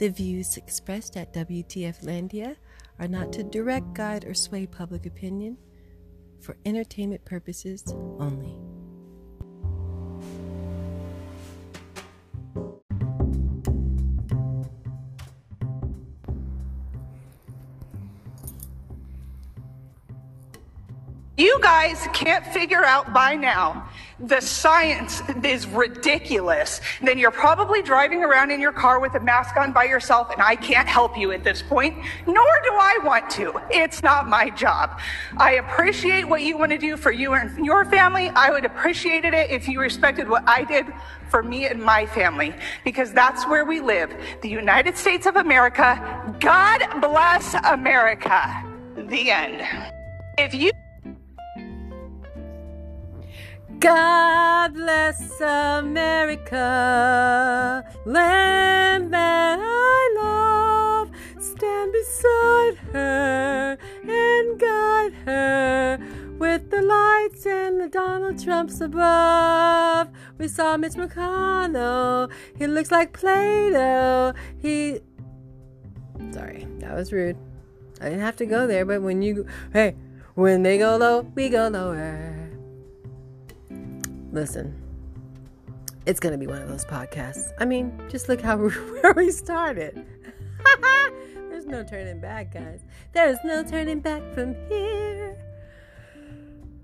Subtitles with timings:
[0.00, 2.56] The views expressed at WTF Landia
[2.98, 5.58] are not to direct, guide, or sway public opinion
[6.40, 7.84] for entertainment purposes
[8.18, 8.56] only.
[21.60, 23.88] Guys can't figure out by now
[24.22, 26.80] the science is ridiculous.
[27.02, 30.42] Then you're probably driving around in your car with a mask on by yourself, and
[30.42, 31.96] I can't help you at this point,
[32.26, 33.60] nor do I want to.
[33.70, 35.00] It's not my job.
[35.38, 38.28] I appreciate what you want to do for you and your family.
[38.28, 40.86] I would appreciate it if you respected what I did
[41.30, 42.54] for me and my family,
[42.84, 44.14] because that's where we live.
[44.42, 46.36] The United States of America.
[46.40, 48.64] God bless America.
[48.96, 49.92] The end.
[50.36, 50.72] If you
[53.80, 56.58] God bless America,
[58.04, 61.10] land that I love.
[61.40, 65.98] Stand beside her and guide her
[66.38, 70.10] with the lights and the Donald Trumps above.
[70.36, 72.30] We saw Mitch McConnell.
[72.58, 74.34] He looks like Play-Doh.
[74.58, 75.00] He.
[76.32, 77.38] Sorry, that was rude.
[77.98, 79.46] I didn't have to go there, but when you.
[79.72, 79.96] Hey,
[80.34, 82.39] when they go low, we go lower.
[84.32, 84.80] Listen,
[86.06, 87.52] it's going to be one of those podcasts.
[87.58, 90.06] I mean, just look how where we started.
[91.34, 92.80] There's no turning back, guys.
[93.12, 95.36] There's no turning back from here.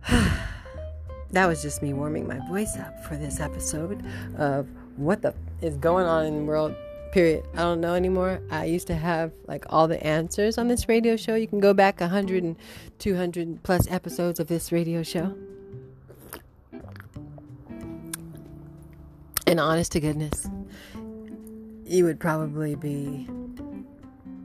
[1.30, 4.05] that was just me warming my voice up for this episode
[4.36, 6.74] of what the is going on in the world.
[7.12, 7.47] Period.
[7.55, 8.41] I don't know anymore.
[8.50, 11.34] I used to have like all the answers on this radio show.
[11.34, 12.56] You can go back 100 and
[12.98, 15.34] 200 plus episodes of this radio show.
[19.47, 20.48] And honest to goodness,
[21.84, 23.28] you would probably be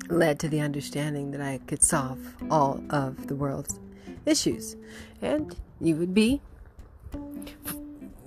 [0.09, 2.19] led to the understanding that I could solve
[2.51, 3.79] all of the world's
[4.25, 4.75] issues.
[5.21, 6.41] And you would be,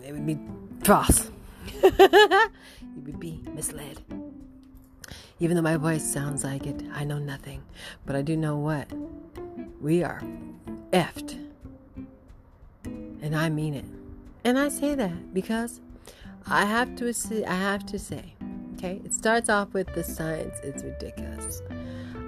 [0.05, 0.39] it would be
[0.83, 1.31] false.
[1.83, 4.01] you would be misled.
[5.39, 7.63] Even though my voice sounds like it, I know nothing.
[8.07, 8.89] But I do know what?
[9.81, 10.23] We are
[10.93, 11.39] effed.
[12.85, 13.85] And I mean it.
[14.45, 15.81] And I say that because
[16.47, 18.35] I have to say, I have to say,
[18.75, 20.59] okay, it starts off with the science.
[20.63, 21.63] It's ridiculous.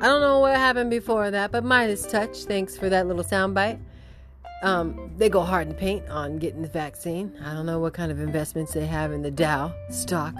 [0.00, 2.44] I don't know what happened before that, but MeidasTouch.
[2.44, 3.78] Thanks for that little soundbite.
[4.62, 7.32] Um, they go hard in paint on getting the vaccine.
[7.44, 10.34] I don't know what kind of investments they have in the Dow stock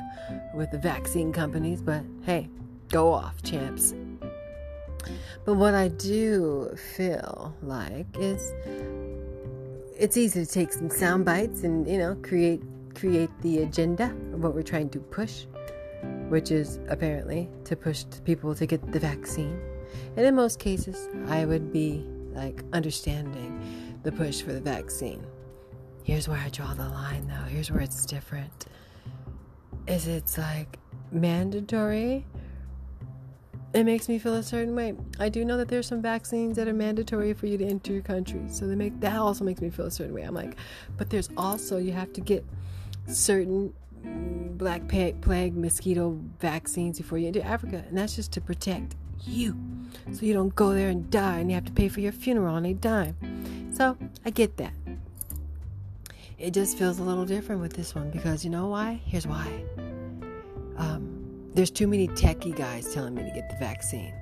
[0.54, 2.48] with the vaccine companies, but hey,
[2.88, 3.94] go off, champs.
[5.44, 8.52] But what I do feel like is
[9.98, 12.62] it's easy to take some sound bites and you know create
[12.96, 15.44] create the agenda of what we're trying to push,
[16.28, 19.60] which is apparently to push people to get the vaccine.
[20.16, 25.24] And in most cases, I would be like understanding the push for the vaccine.
[26.02, 27.48] Here's where I draw the line though.
[27.48, 28.66] Here's where it's different.
[29.86, 30.78] Is it's like
[31.12, 32.24] mandatory?
[33.74, 34.94] It makes me feel a certain way.
[35.18, 38.02] I do know that there's some vaccines that are mandatory for you to enter your
[38.02, 38.40] country.
[38.48, 40.22] So they make that also makes me feel a certain way.
[40.22, 40.56] I'm like,
[40.96, 42.44] but there's also you have to get
[43.06, 43.72] certain
[44.56, 48.94] black plague mosquito vaccines before you enter Africa, and that's just to protect
[49.24, 49.58] you,
[50.12, 52.54] so you don't go there and die, and you have to pay for your funeral
[52.54, 53.16] on a dime.
[53.74, 54.72] So I get that.
[56.38, 59.00] It just feels a little different with this one because you know why?
[59.04, 59.48] Here's why.
[60.76, 64.12] Um, there's too many techie guys telling me to get the vaccine.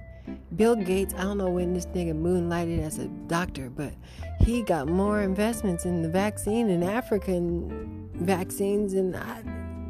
[0.57, 3.93] Bill Gates, I don't know when this nigga moonlighted as a doctor, but
[4.41, 9.43] he got more investments in the vaccine and African vaccines, and I,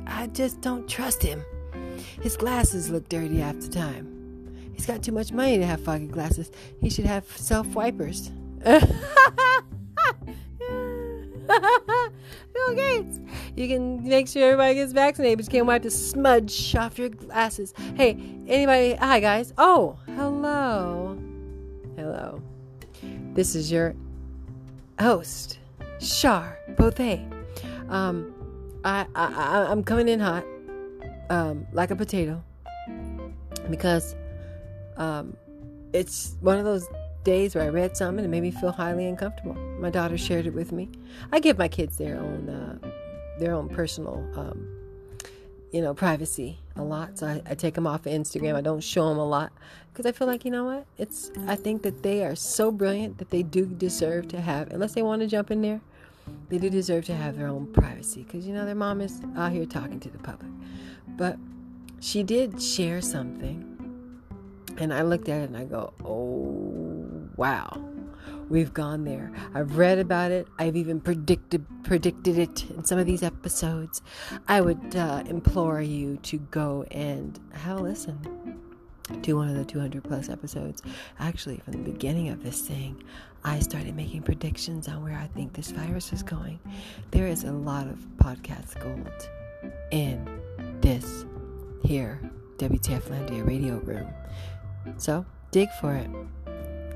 [0.07, 1.45] I just don't trust him.
[2.23, 4.73] His glasses look dirty half the time.
[4.73, 6.51] He's got too much money to have foggy glasses.
[6.81, 8.31] He should have self wipers.
[12.55, 13.21] Bill Gates.
[13.57, 17.11] You can make sure everybody gets vaccinated, but you can't wipe the smudge off your
[17.11, 17.75] glasses.
[17.97, 18.17] Hey,
[18.47, 18.95] anybody?
[18.95, 19.53] Hi, guys.
[19.59, 21.19] Oh, hello.
[21.97, 22.43] Hello.
[23.35, 23.95] This is your
[24.99, 25.59] host,
[26.01, 27.31] Shar Bothay.
[27.91, 28.33] Um,
[28.85, 30.45] I, I, I'm coming in hot,
[31.31, 32.43] um, like a potato,
[33.69, 34.15] because
[34.97, 35.37] um,
[35.93, 36.87] it's one of those
[37.25, 39.55] days where I read something and it made me feel highly uncomfortable.
[39.55, 40.91] My daughter shared it with me.
[41.33, 42.79] I give my kids their own, uh,
[43.39, 44.69] their own personal, um,
[45.73, 47.19] you know, privacy a lot.
[47.19, 48.55] So I, I take them off of Instagram.
[48.55, 49.53] I don't show them a lot
[49.93, 50.87] because I feel like you know what?
[50.99, 54.95] It's I think that they are so brilliant that they do deserve to have, unless
[54.95, 55.81] they want to jump in there,
[56.49, 59.53] they do deserve to have their own privacy because you know their mom is out
[59.53, 60.51] here talking to the public.
[61.17, 61.39] But
[62.01, 63.71] she did share something.
[64.77, 66.84] And I looked at it and I go, oh,
[67.37, 67.83] wow.
[68.49, 69.33] We've gone there.
[69.55, 70.47] I've read about it.
[70.59, 74.03] I've even predicted predicted it in some of these episodes.
[74.49, 78.61] I would uh, implore you to go and have a listen
[79.23, 80.83] to one of the 200 plus episodes.
[81.19, 83.03] Actually, from the beginning of this thing,
[83.45, 86.59] I started making predictions on where I think this virus is going.
[87.11, 89.29] There is a lot of podcast gold
[89.91, 90.27] in
[90.81, 91.27] this
[91.83, 92.21] here
[92.59, 94.07] WTF Landia radio room.
[94.97, 96.11] So dig for it.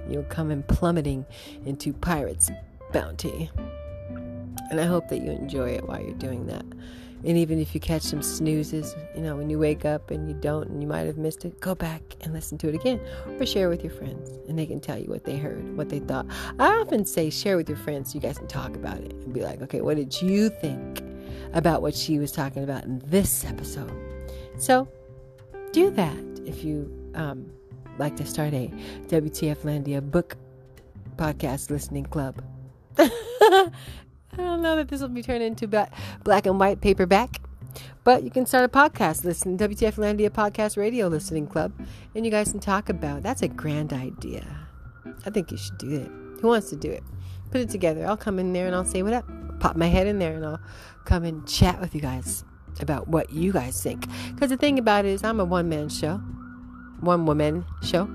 [0.08, 1.26] You'll come in plummeting
[1.64, 2.50] into Pirate's
[2.92, 3.50] Bounty.
[4.70, 6.64] And I hope that you enjoy it while you're doing that.
[7.24, 10.34] And even if you catch some snoozes, you know, when you wake up and you
[10.34, 13.00] don't and you might have missed it, go back and listen to it again
[13.40, 15.98] or share with your friends and they can tell you what they heard, what they
[15.98, 16.26] thought.
[16.60, 19.32] I often say share with your friends so you guys can talk about it and
[19.32, 21.02] be like, okay, what did you think
[21.54, 23.92] about what she was talking about in this episode?
[24.58, 24.86] So
[25.72, 27.50] do that if you um,
[27.98, 28.68] like to start a
[29.08, 30.36] WTF Landia book
[31.16, 32.42] podcast listening club.
[32.98, 33.70] I
[34.36, 37.40] don't know that this will be turned into black and white paperback,
[38.04, 41.72] but you can start a podcast listening, WTF Landia podcast radio listening club,
[42.14, 43.22] and you guys can talk about.
[43.22, 44.46] That's a grand idea.
[45.26, 46.40] I think you should do it.
[46.40, 47.02] Who wants to do it?
[47.50, 48.06] Put it together.
[48.06, 49.24] I'll come in there and I'll say what up.
[49.58, 50.60] Pop my head in there and I'll
[51.04, 52.44] come and chat with you guys
[52.78, 54.06] about what you guys think.
[54.34, 56.20] Because the thing about it is, I'm a one man show
[57.00, 58.08] one woman show.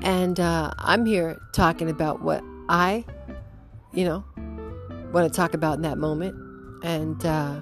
[0.00, 3.04] And uh, I'm here talking about what I,
[3.92, 4.24] you know,
[5.12, 6.34] want to talk about in that moment.
[6.82, 7.60] And uh,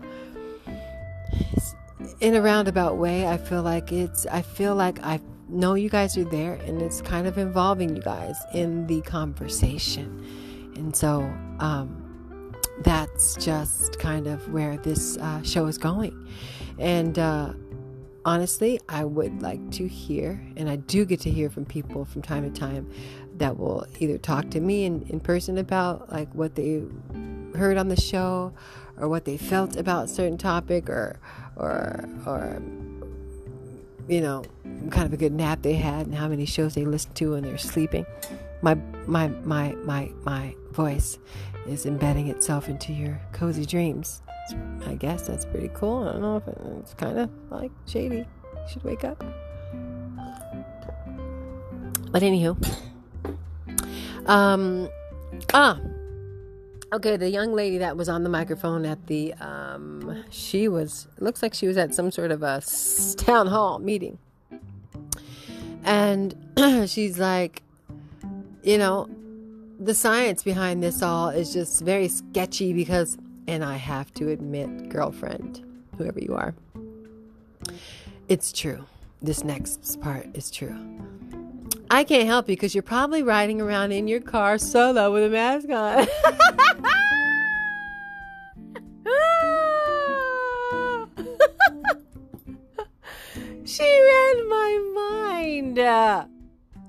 [2.20, 6.17] in a roundabout way, I feel like it's, I feel like I know you guys
[6.17, 10.25] are there and it's kind of involving you guys in the conversation.
[10.76, 11.23] And so
[11.58, 12.52] um,
[12.85, 16.29] that's just kind of where this uh, show is going.
[16.79, 17.55] And, uh,
[18.28, 22.20] honestly, I would like to hear, and I do get to hear from people from
[22.20, 22.92] time to time
[23.38, 26.82] that will either talk to me in, in person about like what they
[27.56, 28.52] heard on the show
[28.98, 31.19] or what they felt about a certain topic or
[31.56, 32.62] or or
[34.08, 34.44] you know
[34.90, 37.44] kind of a good nap they had and how many shows they listened to when
[37.44, 38.04] they're sleeping.
[38.60, 38.75] My
[39.06, 41.19] my my my my voice
[41.66, 44.20] is embedding itself into your cozy dreams
[44.86, 46.08] I guess that's pretty cool.
[46.08, 46.48] I don't know if
[46.78, 48.16] it's kind of like shady.
[48.16, 48.26] You
[48.68, 49.22] should wake up.
[52.10, 52.56] But anywho,
[54.26, 54.88] um,
[55.52, 55.78] ah,
[56.92, 57.16] okay.
[57.18, 61.06] The young lady that was on the microphone at the, um, she was.
[61.18, 62.62] looks like she was at some sort of a
[63.18, 64.18] town hall meeting,
[65.84, 66.34] and
[66.86, 67.62] she's like,
[68.62, 69.06] you know,
[69.78, 73.18] the science behind this all is just very sketchy because
[73.48, 75.64] and I have to admit, girlfriend,
[75.96, 76.54] whoever you are,
[78.28, 78.84] it's true.
[79.22, 80.76] This next part is true.
[81.90, 85.30] I can't help you because you're probably riding around in your car solo with a
[85.30, 86.04] mask on.
[93.64, 95.78] she read my mind.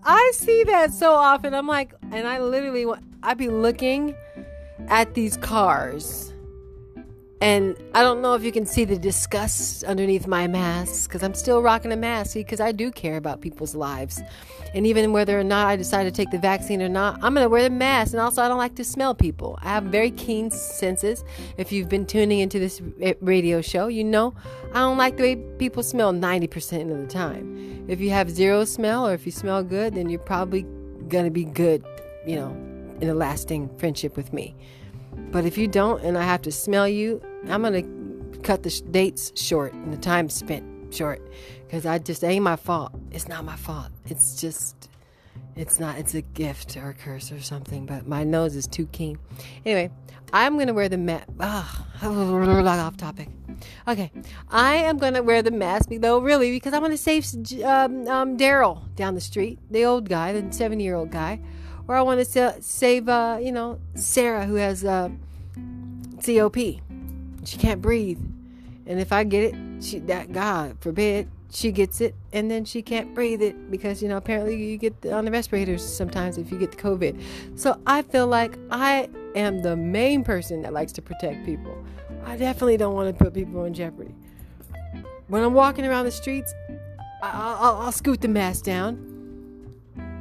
[0.04, 1.54] I see that so often.
[1.54, 2.86] I'm like, and I literally,
[3.24, 4.14] I'd be looking
[4.90, 6.29] at these cars
[7.42, 11.34] and I don't know if you can see the disgust underneath my mask because I'm
[11.34, 14.22] still rocking a mask because I do care about people's lives.
[14.74, 17.46] And even whether or not I decide to take the vaccine or not, I'm going
[17.46, 18.12] to wear the mask.
[18.12, 19.58] And also, I don't like to smell people.
[19.62, 21.24] I have very keen senses.
[21.58, 24.36] If you've been tuning into this eh, radio show, you know
[24.74, 27.86] I don't like the way people smell 90% of the time.
[27.88, 30.64] If you have zero smell or if you smell good, then you're probably
[31.08, 31.84] going to be good,
[32.28, 32.50] you know,
[33.02, 34.56] in a lasting friendship with me.
[35.32, 37.84] But if you don't and I have to smell you, I'm going
[38.34, 41.22] to cut the dates short and the time spent short
[41.66, 42.94] because I just ain't my fault.
[43.12, 43.90] It's not my fault.
[44.06, 44.90] It's just,
[45.56, 48.88] it's not, it's a gift or a curse or something, but my nose is too
[48.88, 49.20] keen.
[49.66, 49.92] Anyway,
[50.34, 51.28] I'm going to wear the mask.
[51.40, 53.30] Oh, off topic.
[53.88, 54.12] Okay,
[54.50, 57.26] I am going to wear the mask though, really, because I want to save
[57.64, 61.40] um, um, Daryl down the street, the old guy, the 70 year old guy
[61.90, 65.10] or I want to sa- save, uh, you know, Sarah who has uh,
[66.24, 66.56] COP.
[67.46, 68.20] She can't breathe,
[68.86, 72.82] and if I get it, she that God forbid she gets it, and then she
[72.82, 76.58] can't breathe it because you know apparently you get on the respirators sometimes if you
[76.58, 77.60] get the COVID.
[77.60, 81.84] So I feel like I am the main person that likes to protect people.
[82.26, 84.14] I definitely don't want to put people in jeopardy.
[85.28, 86.54] When I'm walking around the streets,
[87.24, 89.06] I'll, I'll, I'll scoot the mask down.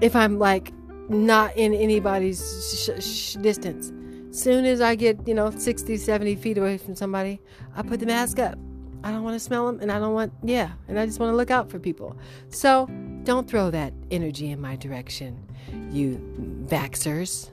[0.00, 0.72] If I'm like
[1.08, 2.40] not in anybody's
[2.72, 3.92] sh- sh- distance.
[4.30, 7.40] Soon as I get, you know, 60, 70 feet away from somebody,
[7.75, 8.58] I put the mask up.
[9.02, 11.32] I don't want to smell them and I don't want, yeah, and I just want
[11.32, 12.16] to look out for people.
[12.50, 12.88] So
[13.23, 15.47] don't throw that energy in my direction,
[15.90, 16.18] you
[16.66, 17.50] vaxers.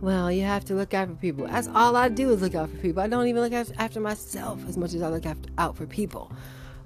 [0.00, 1.46] Well, you have to look out for people.
[1.46, 3.02] That's all I do is look out for people.
[3.02, 6.32] I don't even look after myself as much as I look after, out for people.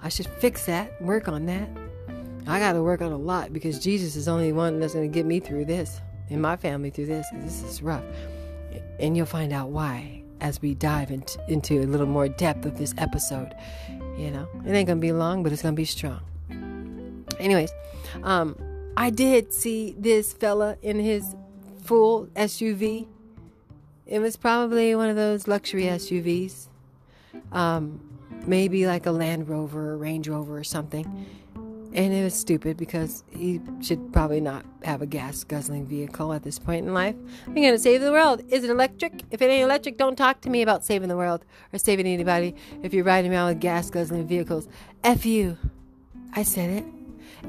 [0.03, 1.69] I should fix that, work on that.
[2.47, 5.09] I got to work on a lot because Jesus is the only one that's going
[5.09, 8.05] to get me through this and my family through this because this is rough.
[8.99, 12.77] And you'll find out why as we dive into, into a little more depth of
[12.77, 13.55] this episode.
[14.17, 16.21] You know, it ain't to be long, but it's to be strong.
[17.39, 17.71] Anyways,
[18.25, 18.57] um,
[18.97, 21.35] I did see this fella in his
[21.83, 23.07] full SUV.
[24.07, 26.67] It was probably one of those luxury SUVs.
[27.53, 28.01] Um,
[28.47, 31.27] maybe like a Land Rover or Range Rover or something.
[31.95, 36.43] And it was stupid because he should probably not have a gas guzzling vehicle at
[36.43, 37.15] this point in life.
[37.47, 38.43] I'm going to save the world.
[38.49, 39.25] Is it electric?
[39.31, 42.55] If it ain't electric, don't talk to me about saving the world or saving anybody
[42.83, 44.69] if you're riding around with gas guzzling vehicles.
[45.05, 45.59] F you.
[46.33, 46.85] I said it.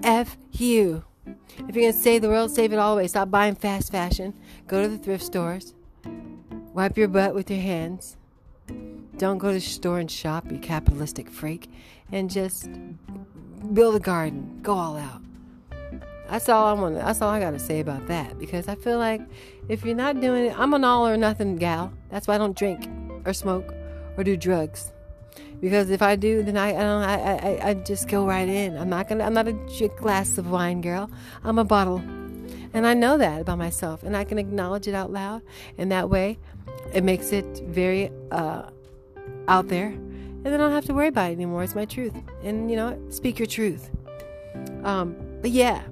[0.03, 1.05] F you.
[1.25, 3.07] If you're going to save the world, save it all the way.
[3.07, 4.33] Stop buying fast fashion.
[4.67, 5.73] Go to the thrift stores.
[6.73, 8.17] Wipe your butt with your hands.
[9.17, 11.71] Don't go to the store and shop, you capitalistic freak.
[12.11, 12.67] And just
[13.73, 14.59] build a garden.
[14.61, 15.21] Go all out.
[16.29, 16.95] That's all I want.
[16.95, 18.39] That's all I got to say about that.
[18.39, 19.21] Because I feel like
[19.69, 21.93] if you're not doing it, I'm an all or nothing gal.
[22.09, 22.89] That's why I don't drink
[23.25, 23.73] or smoke
[24.17, 24.93] or do drugs
[25.63, 28.75] because if I do, then I I, I, I just go right in.
[28.75, 29.23] I'm not gonna.
[29.23, 29.53] I'm not a
[29.97, 31.09] glass of wine girl.
[31.41, 31.99] I'm a bottle,
[32.73, 35.41] and I know that about myself, and I can acknowledge it out loud.
[35.77, 36.37] And that way,
[36.93, 38.63] it makes it very uh,
[39.47, 39.95] out there,
[40.43, 41.63] and then I don't have to worry about it anymore.
[41.63, 43.89] It's my truth, and you know, speak your truth.
[44.83, 45.83] Um, but yeah,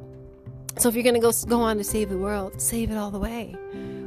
[0.78, 3.20] so if you're gonna go go on to save the world, save it all the
[3.20, 3.56] way,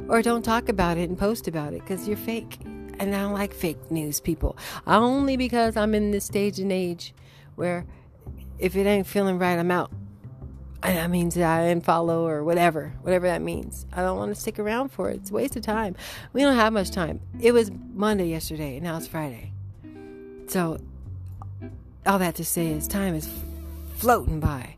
[0.07, 2.59] or don't talk about it and post about it because you're fake
[2.99, 4.57] and I don't like fake news people.
[4.87, 7.13] Only because I'm in this stage and age
[7.55, 7.85] where
[8.59, 9.91] if it ain't feeling right, I'm out.
[10.83, 13.85] And that means that I unfollow or whatever, whatever that means.
[13.91, 15.15] I don't want to stick around for it.
[15.17, 15.95] It's a waste of time.
[16.31, 17.21] We don't have much time.
[17.41, 19.54] It was Monday yesterday, and now it's Friday.
[20.47, 20.79] So,
[22.05, 23.29] all that to say is time is
[23.97, 24.75] floating by.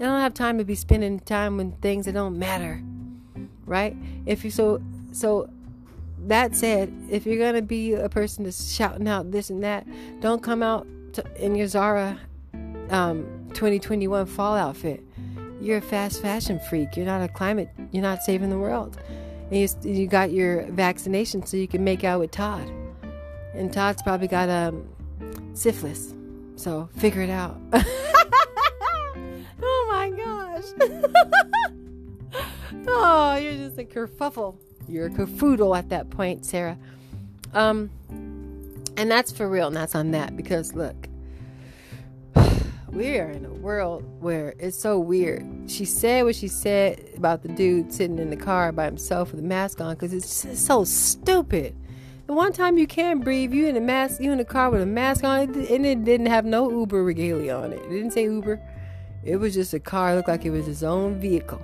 [0.00, 2.82] I don't have time to be spending time with things that don't matter,
[3.66, 3.94] right?
[4.24, 4.80] If you so
[5.12, 5.50] so
[6.26, 9.86] that said, if you're gonna be a person that's shouting out this and that,
[10.20, 12.18] don't come out to, in your Zara
[12.90, 15.02] um, 2021 fall outfit.
[15.60, 16.96] You're a fast fashion freak.
[16.96, 17.68] You're not a climate.
[17.92, 18.98] You're not saving the world.
[19.50, 22.70] And you, you got your vaccination so you can make out with Todd.
[23.54, 24.88] And Todd's probably got um,
[25.54, 26.14] syphilis.
[26.56, 27.58] So figure it out.
[29.62, 30.64] oh my gosh.
[32.86, 34.56] oh, you're just a kerfuffle.
[34.88, 36.76] You're a cafoodle at that point, Sarah.
[37.54, 37.90] Um,
[38.96, 41.08] and that's for real, and that's on that because look,
[42.90, 45.46] we are in a world where it's so weird.
[45.68, 49.40] She said what she said about the dude sitting in the car by himself with
[49.40, 51.74] a mask on because it's so stupid.
[52.30, 54.82] The one time you can't breathe, you in a mask, you in the car with
[54.82, 57.82] a mask on, and it didn't have no Uber regalia on it.
[57.82, 58.60] It didn't say Uber.
[59.24, 60.12] It was just a car.
[60.12, 61.60] It looked like it was his own vehicle.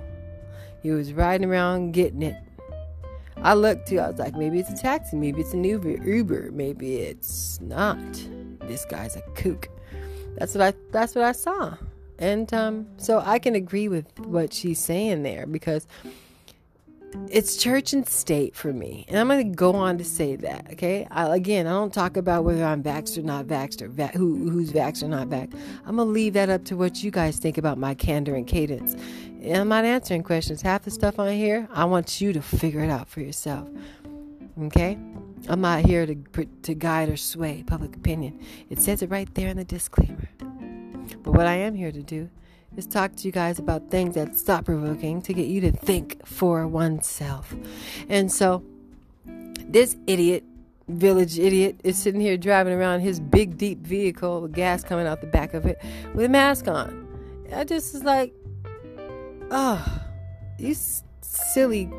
[0.83, 2.35] He was riding around getting it.
[3.37, 3.99] I looked too.
[3.99, 7.97] I was like, maybe it's a taxi, maybe it's an Uber, Uber, maybe it's not.
[8.63, 9.69] This guy's a kook.
[10.37, 10.77] That's what I.
[10.91, 11.77] That's what I saw,
[12.19, 15.87] and um, so I can agree with what she's saying there because
[17.29, 20.73] it's church and state for me, and I'm going to go on to say that.
[20.73, 24.07] Okay, I, again, I don't talk about whether I'm vaxxed or not vaxxed or va-
[24.07, 25.59] who who's vaxxed or not vaxxed.
[25.85, 28.95] I'm gonna leave that up to what you guys think about my candor and cadence.
[29.41, 30.61] And I'm not answering questions.
[30.61, 33.69] Half the stuff on here, I want you to figure it out for yourself.
[34.63, 34.97] Okay?
[35.47, 36.15] I'm not here to
[36.63, 38.39] to guide or sway public opinion.
[38.69, 40.29] It says it right there in the disclaimer.
[41.23, 42.29] But what I am here to do
[42.77, 46.25] is talk to you guys about things that stop provoking to get you to think
[46.25, 47.53] for oneself.
[48.07, 48.63] And so,
[49.25, 50.43] this idiot,
[50.87, 55.21] village idiot, is sitting here driving around his big, deep vehicle with gas coming out
[55.21, 55.81] the back of it
[56.13, 57.05] with a mask on.
[57.53, 58.33] I just was like,
[59.51, 60.01] oh,
[60.59, 60.75] you
[61.21, 61.89] silly.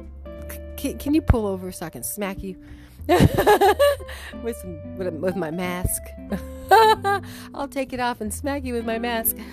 [0.77, 2.57] Can, can you pull over so I can smack you?
[4.43, 4.63] with
[4.99, 6.03] with, my mask.
[7.55, 9.37] I'll take it off and smack you with my mask.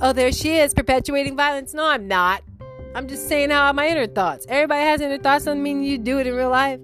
[0.00, 1.74] Oh, there she is, perpetuating violence.
[1.74, 2.42] No, I'm not.
[2.94, 4.46] I'm just saying how my inner thoughts.
[4.48, 5.44] Everybody has inner thoughts.
[5.44, 6.78] Doesn't mean you do it in real life.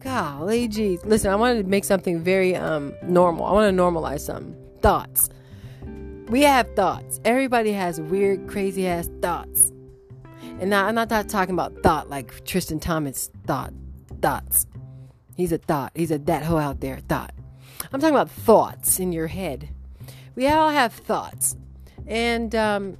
[0.00, 1.02] Golly, geez.
[1.04, 3.46] Listen, I wanted to make something very um normal.
[3.46, 4.54] I want to normalize something.
[4.80, 5.30] Thoughts.
[6.28, 7.20] We have thoughts.
[7.24, 9.72] Everybody has weird, crazy ass thoughts.
[10.60, 13.72] And now I'm not talking about thought like Tristan Thompson thought
[14.22, 14.66] thoughts.
[15.36, 15.92] He's a thought.
[15.94, 17.34] He's a that hoe out there thought.
[17.92, 19.68] I'm talking about thoughts in your head.
[20.34, 21.56] We all have thoughts.
[22.06, 22.96] And um,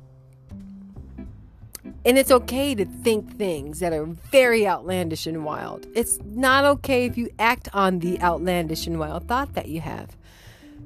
[2.04, 5.86] and it's okay to think things that are very outlandish and wild.
[5.94, 10.16] It's not okay if you act on the outlandish and wild thought that you have.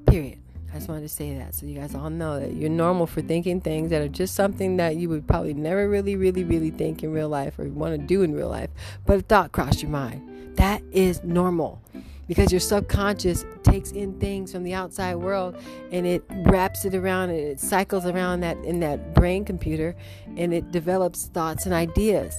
[0.07, 0.38] Period.
[0.76, 3.23] I just wanted to say that so you guys all know that you're normal for
[3.23, 7.02] thinking things that are just something that you would probably never really, really, really think
[7.02, 8.68] in real life or want to do in real life,
[9.06, 10.54] but a thought crossed your mind.
[10.59, 11.80] That is normal
[12.28, 15.56] because your subconscious takes in things from the outside world
[15.92, 19.97] and it wraps it around and it cycles around that in that brain computer
[20.37, 22.38] and it develops thoughts and ideas.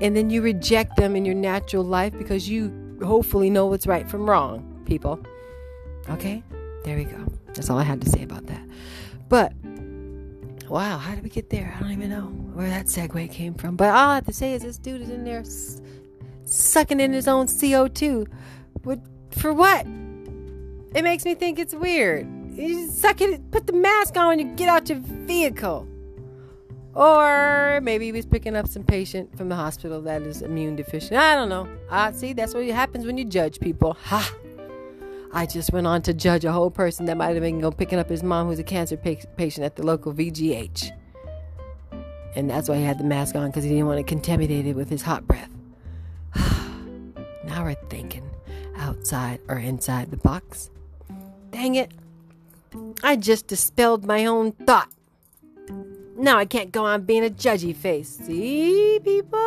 [0.00, 4.08] And then you reject them in your natural life because you hopefully know what's right
[4.08, 5.20] from wrong people.
[6.08, 6.42] Okay?
[6.86, 8.62] There we go that's all I had to say about that.
[9.28, 9.52] But
[10.68, 11.74] wow, how did we get there?
[11.76, 13.76] I don't even know where that segue came from.
[13.76, 15.80] But all I have to say is this dude is in there s-
[16.44, 18.26] sucking in his own CO2.
[18.82, 19.86] But for what?
[20.94, 22.28] It makes me think it's weird.
[22.52, 25.88] You suck it, put the mask on when you get out your vehicle.
[26.94, 31.14] Or maybe he was picking up some patient from the hospital that is immune deficient.
[31.20, 31.68] I don't know.
[31.90, 33.94] Ah, see, that's what happens when you judge people.
[34.04, 34.32] Ha!
[35.34, 37.98] I just went on to judge a whole person that might have been going picking
[37.98, 40.92] up his mom who's a cancer pa- patient at the local VGH.
[42.36, 44.76] And that's why he had the mask on because he didn't want to contaminate it
[44.76, 45.50] with his hot breath.
[46.36, 48.30] now we're thinking
[48.76, 50.70] outside or inside the box.
[51.50, 51.90] Dang it.
[53.02, 54.88] I just dispelled my own thought.
[56.16, 58.08] Now I can't go on being a judgy face.
[58.08, 59.40] See, people?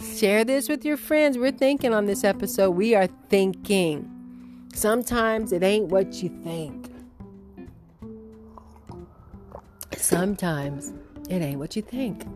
[0.00, 1.36] Share this with your friends.
[1.36, 2.70] We're thinking on this episode.
[2.70, 4.08] We are thinking.
[4.72, 6.90] Sometimes it ain't what you think.
[9.96, 10.92] Sometimes
[11.28, 12.26] it ain't what you think.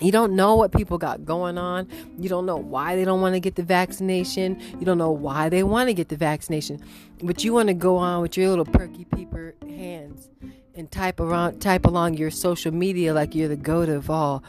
[0.00, 1.88] You don't know what people got going on.
[2.18, 4.60] You don't know why they don't want to get the vaccination.
[4.78, 6.80] You don't know why they want to get the vaccination.
[7.22, 10.28] But you want to go on with your little perky peeper hands
[10.74, 14.44] and type around type along your social media like you're the goat of all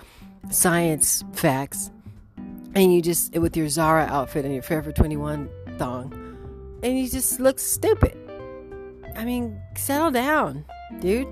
[0.52, 1.90] science facts
[2.76, 6.14] and you just with your Zara outfit and your Forever 21 thong,
[6.84, 8.18] and you just look stupid.
[9.16, 10.66] I mean, settle down,
[11.00, 11.28] dude.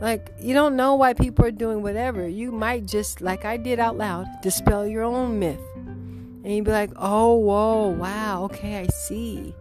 [0.00, 2.26] Like, you don't know why people are doing whatever.
[2.26, 5.60] You might just, like I did out loud, dispel your own myth.
[5.76, 9.54] And you'd be like, oh, whoa, wow, okay, I see.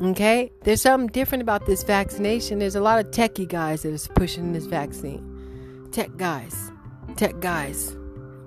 [0.00, 0.50] Okay?
[0.62, 2.60] There's something different about this vaccination.
[2.60, 5.88] There's a lot of techie guys that is pushing this vaccine.
[5.92, 6.72] Tech guys.
[7.16, 7.94] Tech guys.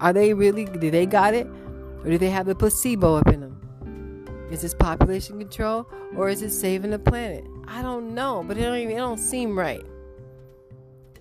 [0.04, 1.48] Are they really, do they got it?
[2.04, 4.50] Or do they have the placebo up in them?
[4.52, 5.88] Is this population control
[6.18, 7.46] or is it saving the planet?
[7.70, 9.82] I don't know, but it don't even, it don't seem right.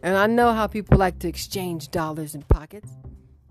[0.03, 2.91] And I know how people like to exchange dollars in pockets.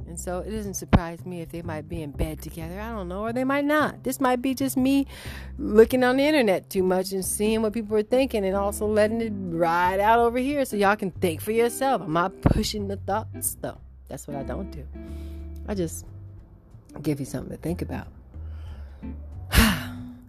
[0.06, 2.82] And so it doesn't surprise me if they might be in bed together.
[2.82, 4.04] I don't know, or they might not.
[4.04, 5.08] This might be just me
[5.58, 9.22] looking on the internet too much and seeing what people are thinking and also letting
[9.22, 12.02] it ride out over here so y'all can think for yourself.
[12.02, 13.80] I'm not pushing the thoughts though.
[14.12, 14.86] That's what I don't do.
[15.70, 16.06] I just
[17.02, 18.08] give you something to think about.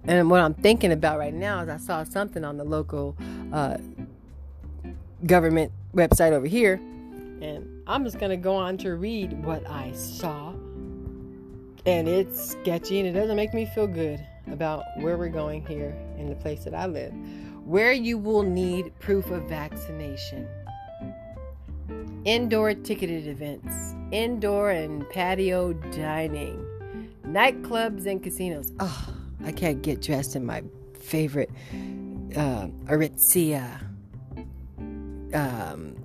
[0.05, 3.17] and what I'm thinking about right now is I saw something on the local
[3.53, 3.79] uh,
[5.27, 6.75] government website over here,
[7.41, 10.51] and I'm just gonna go on to read what I saw.
[11.85, 15.93] And it's sketchy and it doesn't make me feel good about where we're going here
[16.17, 17.13] in the place that I live.
[17.65, 20.49] Where you will need proof of vaccination
[22.25, 26.65] indoor ticketed events, indoor and patio dining,
[27.27, 28.73] nightclubs and casinos.
[28.81, 29.15] Oh,
[29.45, 30.63] I can't get dressed in my
[30.95, 31.51] favorite
[32.37, 33.81] uh, Aritzia
[35.35, 35.97] um,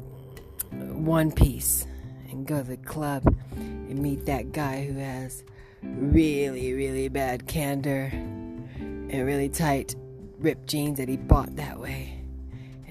[1.05, 1.85] one piece
[2.29, 3.23] and go to the club
[3.55, 5.43] and meet that guy who has
[5.83, 9.95] really, really bad candor and really tight
[10.39, 12.16] ripped jeans that he bought that way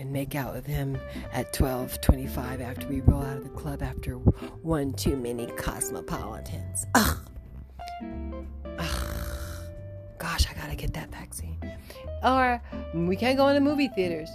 [0.06, 0.96] and make out with him
[1.32, 6.86] at 12:25 after we roll out of the club after one too many cosmopolitans.
[6.94, 7.18] Ugh.
[8.78, 9.68] Ugh.
[10.18, 11.58] Gosh, I gotta get that vaccine.
[12.22, 12.62] Or
[12.94, 14.30] we can't go into movie theaters.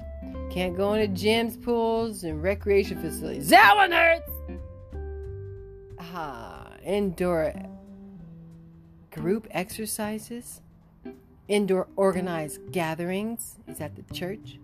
[0.50, 3.48] Can't go into gyms, pools, and recreation facilities.
[3.50, 4.32] That one hurts.
[6.00, 7.54] Ah, indoor
[9.12, 10.62] group exercises
[11.48, 14.60] indoor organized gatherings is at the church,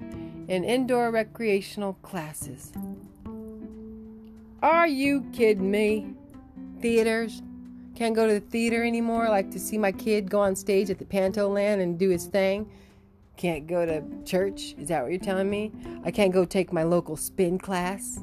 [0.48, 2.72] and indoor recreational classes.
[4.62, 6.14] Are you kidding me?
[6.82, 7.42] Theaters?
[7.96, 11.00] Can't go to the theater anymore, like to see my kid go on stage at
[11.00, 12.70] the Panto Land and do his thing.
[13.38, 14.76] Can't go to church?
[14.78, 15.72] Is that what you're telling me?
[16.04, 18.20] I can't go take my local spin class.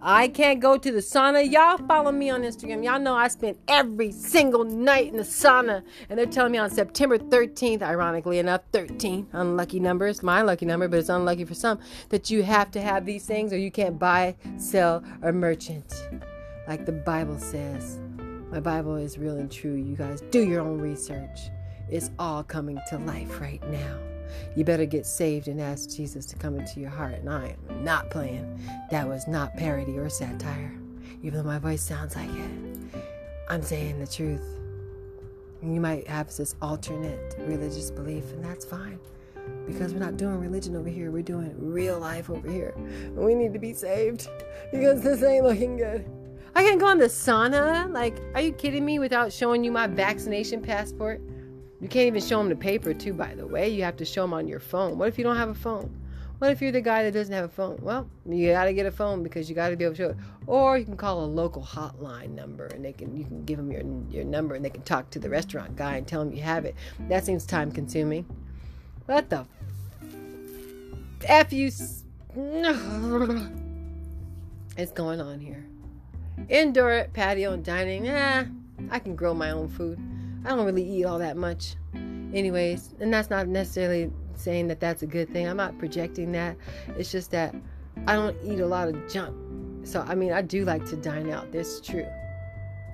[0.00, 1.50] I can't go to the sauna.
[1.50, 2.84] Y'all follow me on Instagram.
[2.84, 5.82] Y'all know I spend every single night in the sauna.
[6.08, 10.06] And they're telling me on September 13th, ironically enough, 13, unlucky number.
[10.06, 11.80] It's my lucky number, but it's unlucky for some,
[12.10, 15.92] that you have to have these things or you can't buy, sell, or merchant.
[16.68, 17.98] Like the Bible says.
[18.50, 19.74] My Bible is real and true.
[19.74, 21.50] You guys do your own research.
[21.90, 23.98] It's all coming to life right now.
[24.56, 27.14] You better get saved and ask Jesus to come into your heart.
[27.14, 28.60] And I am not playing.
[28.90, 30.72] That was not parody or satire,
[31.22, 33.00] even though my voice sounds like it.
[33.48, 34.44] I'm saying the truth.
[35.62, 39.00] You might have this alternate religious belief, and that's fine.
[39.66, 42.74] Because we're not doing religion over here, we're doing real life over here.
[42.76, 44.28] And we need to be saved
[44.70, 46.04] because this ain't looking good.
[46.54, 47.90] I can't go in the sauna.
[47.92, 51.20] Like, are you kidding me without showing you my vaccination passport?
[51.80, 53.68] You can't even show them the paper, too, by the way.
[53.68, 54.98] You have to show them on your phone.
[54.98, 55.94] What if you don't have a phone?
[56.38, 57.78] What if you're the guy that doesn't have a phone?
[57.82, 60.10] Well, you got to get a phone because you got to be able to show
[60.10, 60.16] it.
[60.46, 63.72] Or you can call a local hotline number and they can you can give them
[63.72, 66.42] your your number and they can talk to the restaurant guy and tell them you
[66.42, 66.76] have it.
[67.08, 68.24] That seems time consuming.
[69.06, 69.46] What the
[71.24, 71.70] f you?
[74.76, 75.66] It's going on here.
[76.48, 78.06] Indoor patio and dining.
[78.06, 78.44] Eh,
[78.92, 79.98] I can grow my own food.
[80.44, 81.76] I don't really eat all that much.
[82.32, 85.48] Anyways, and that's not necessarily saying that that's a good thing.
[85.48, 86.56] I'm not projecting that.
[86.96, 87.54] It's just that
[88.06, 89.34] I don't eat a lot of junk.
[89.86, 91.50] So, I mean, I do like to dine out.
[91.52, 92.06] That's true.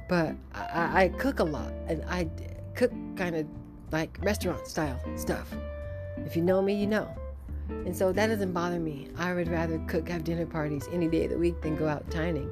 [0.09, 2.29] But I, I cook a lot and I
[2.75, 3.47] cook kind of
[3.91, 5.53] like restaurant style stuff.
[6.19, 7.09] If you know me, you know.
[7.69, 9.09] And so that doesn't bother me.
[9.17, 12.09] I would rather cook, have dinner parties any day of the week than go out
[12.11, 12.51] dining.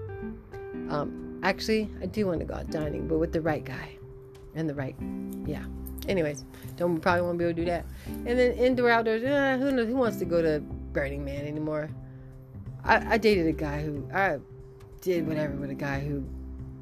[0.90, 3.96] Um, actually, I do want to go out dining, but with the right guy
[4.54, 4.96] and the right,
[5.46, 5.64] yeah.
[6.08, 6.44] Anyways,
[6.76, 7.84] don't probably won't be able to do that.
[8.06, 9.86] And then indoor outdoors, eh, who knows?
[9.86, 10.60] Who wants to go to
[10.92, 11.90] Burning Man anymore?
[12.84, 14.38] I, I dated a guy who I
[15.00, 16.24] did whatever with a guy who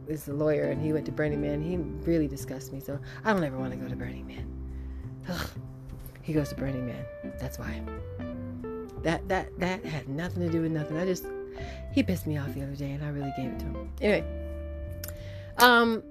[0.09, 1.61] is a lawyer, and he went to Burning Man.
[1.63, 1.77] He
[2.11, 4.47] really disgusts me, so I don't ever want to go to Burning Man.
[5.29, 5.49] Ugh.
[6.23, 7.05] He goes to Burning Man.
[7.39, 7.83] That's why.
[9.03, 10.97] That that that had nothing to do with nothing.
[10.97, 11.27] I just
[11.93, 13.93] he pissed me off the other day, and I really gave it to him.
[14.01, 14.25] Anyway,
[15.59, 16.03] um,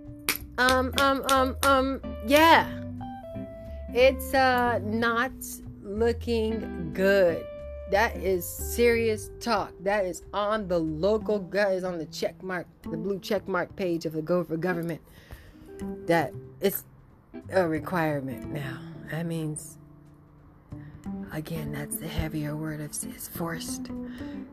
[0.59, 2.69] um, um, um, um, yeah,
[3.93, 5.31] it's uh not
[5.81, 7.43] looking good.
[7.91, 9.73] That is serious talk.
[9.79, 14.05] That is on the local guys on the check mark, the blue check mark page
[14.05, 15.01] of the Go for Government.
[16.05, 16.83] That it's
[17.51, 18.79] a requirement now.
[19.09, 19.78] That means
[21.31, 23.89] Again, that's the heavier word of is forced.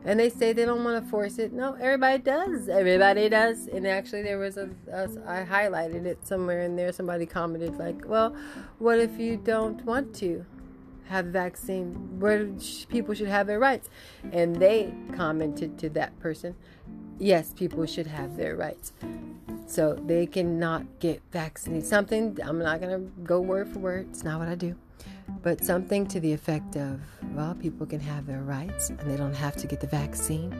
[0.05, 1.51] And they say they don't want to force it.
[1.51, 2.69] No, everybody does.
[2.69, 3.67] Everybody does.
[3.67, 6.91] And actually, there was a, a I highlighted it somewhere in there.
[6.91, 8.35] Somebody commented like, "Well,
[8.77, 10.45] what if you don't want to
[11.05, 12.19] have vaccine?
[12.19, 12.47] Where
[12.89, 13.89] people should have their rights?"
[14.31, 16.55] And they commented to that person,
[17.17, 18.93] "Yes, people should have their rights."
[19.65, 21.87] So they cannot get vaccinated.
[21.87, 24.07] Something I'm not gonna go word for word.
[24.11, 24.75] It's not what I do
[25.41, 26.99] but something to the effect of
[27.33, 30.53] well, people can have their rights and they don't have to get the vaccine,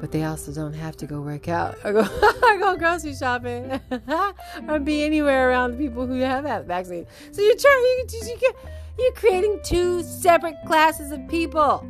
[0.00, 2.04] but they also don't have to go work out or go,
[2.58, 3.80] go grocery shopping
[4.68, 7.06] or be anywhere around the people who have that vaccine.
[7.30, 7.82] So you're trying,
[8.12, 8.52] you, you,
[8.98, 11.80] you're creating two separate classes of people.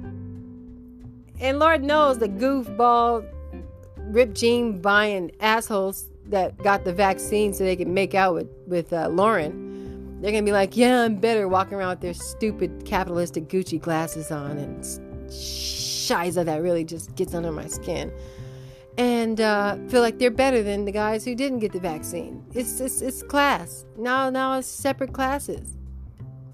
[1.40, 3.27] And Lord knows the goofball,
[3.97, 8.92] rip jean buying assholes that got the vaccine so they could make out with, with
[8.92, 9.71] uh, Lauren
[10.22, 14.30] they're gonna be like, yeah, I'm better walking around with their stupid capitalistic Gucci glasses
[14.30, 14.85] on and
[15.28, 18.12] shiza that really just gets under my skin.
[18.96, 22.44] And uh, feel like they're better than the guys who didn't get the vaccine.
[22.54, 23.85] It's it's, it's class.
[23.98, 25.76] Now now it's separate classes.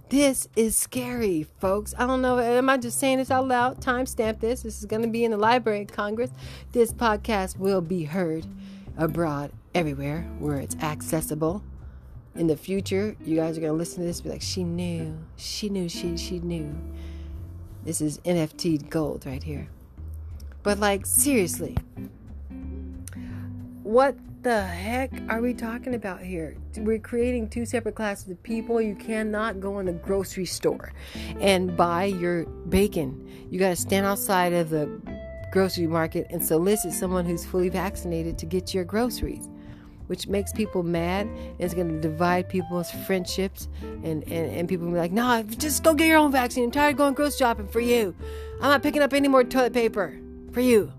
[0.08, 1.94] This is scary, folks.
[1.98, 2.38] I don't know.
[2.38, 3.82] Am I just saying this out loud?
[3.82, 4.62] Timestamp this.
[4.62, 6.30] This is going to be in the Library of Congress.
[6.72, 8.46] This podcast will be heard
[8.96, 11.62] abroad everywhere where it's accessible
[12.38, 15.68] in the future, you guys are gonna listen to this be like, she knew, she
[15.68, 16.74] knew, she she knew.
[17.84, 19.68] This is NFT gold right here.
[20.62, 21.76] But like seriously,
[23.82, 26.56] what the heck are we talking about here?
[26.76, 28.80] We're creating two separate classes of people.
[28.80, 30.92] You cannot go in the grocery store
[31.40, 33.48] and buy your bacon.
[33.50, 34.88] You got to stand outside of the
[35.50, 39.48] grocery market and solicit someone who's fully vaccinated to get your groceries
[40.08, 41.28] which makes people mad.
[41.58, 45.84] It's going to divide people's friendships, and, and, and people will be like, nah, just
[45.84, 46.64] go get your own vaccine.
[46.64, 48.14] I'm tired of going grocery shopping for you.
[48.60, 50.18] I'm not picking up any more toilet paper
[50.52, 50.92] for you.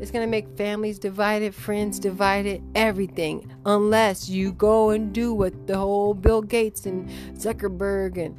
[0.00, 5.66] It's going to make families divided, friends divided, everything, unless you go and do what
[5.66, 7.08] the whole Bill Gates and
[7.38, 8.38] Zuckerberg and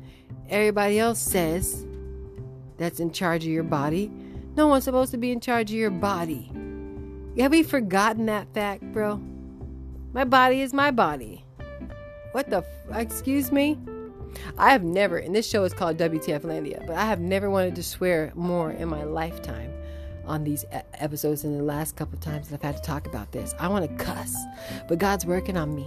[0.49, 1.85] everybody else says
[2.77, 4.11] that's in charge of your body.
[4.55, 6.51] No one's supposed to be in charge of your body.
[7.37, 9.21] have we forgotten that fact, bro?
[10.15, 11.43] My body is my body.
[12.31, 12.59] What the?
[12.59, 13.77] F- excuse me?
[14.57, 17.75] I have never, and this show is called WTF Landia, but I have never wanted
[17.75, 19.73] to swear more in my lifetime
[20.25, 23.33] on these episodes in the last couple of times that I've had to talk about
[23.33, 23.53] this.
[23.59, 24.33] I want to cuss,
[24.87, 25.85] but God's working on me.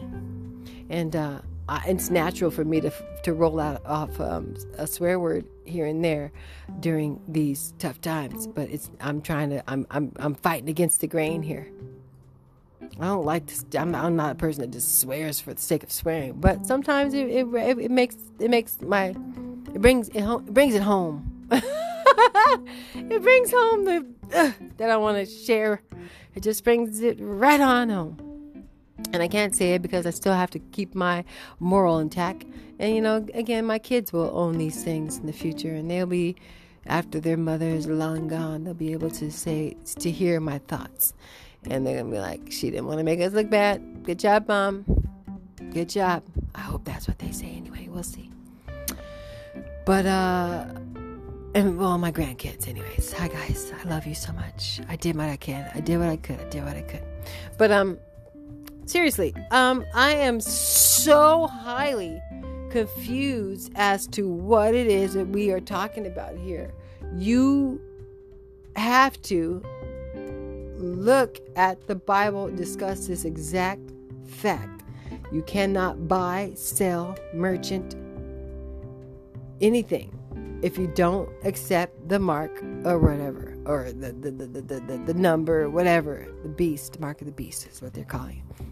[0.91, 5.19] And uh, I, it's natural for me to, to roll out off um, a swear
[5.19, 6.33] word here and there
[6.81, 11.07] during these tough times, but it's I'm trying to I'm I'm I'm fighting against the
[11.07, 11.67] grain here.
[13.01, 13.65] I don't like this.
[13.77, 17.15] I'm, I'm not a person that just swears for the sake of swearing, but sometimes
[17.15, 19.15] it it, it makes it makes my
[19.75, 21.47] it brings it home it brings it home.
[21.51, 25.83] it brings home the uh, that I want to share.
[26.35, 28.29] It just brings it right on home.
[29.13, 31.25] And I can't say it because I still have to keep my
[31.61, 32.45] moral intact.
[32.79, 36.07] And you know, again, my kids will own these things in the future, and they'll
[36.07, 36.37] be
[36.87, 38.65] after their mother is long gone.
[38.65, 41.15] They'll be able to say to hear my thoughts
[41.65, 44.05] and they're gonna be like, she didn't want to make us look bad.
[44.05, 44.85] Good job, mom.
[45.73, 46.23] Good job.
[46.55, 47.89] I hope that's what they say anyway.
[47.91, 48.31] We'll see.
[49.85, 50.67] But uh
[51.55, 53.13] and well my grandkids anyways.
[53.13, 53.73] Hi guys.
[53.85, 54.81] I love you so much.
[54.89, 55.71] I did what I can.
[55.75, 56.41] I did what I could.
[56.41, 57.03] I did what I could.
[57.59, 57.99] But um
[58.87, 62.21] seriously, um I am so highly
[62.71, 66.73] confused as to what it is that we are talking about here.
[67.17, 67.81] You
[68.77, 69.63] have to
[70.79, 73.93] look at the Bible discuss this exact
[74.27, 74.83] fact.
[75.33, 77.95] You cannot buy, sell, merchant
[79.61, 80.15] anything
[80.63, 85.15] if you don't accept the mark or whatever, or the, the, the, the, the, the
[85.15, 88.65] number, whatever, the beast, mark of the beast is what they're calling it.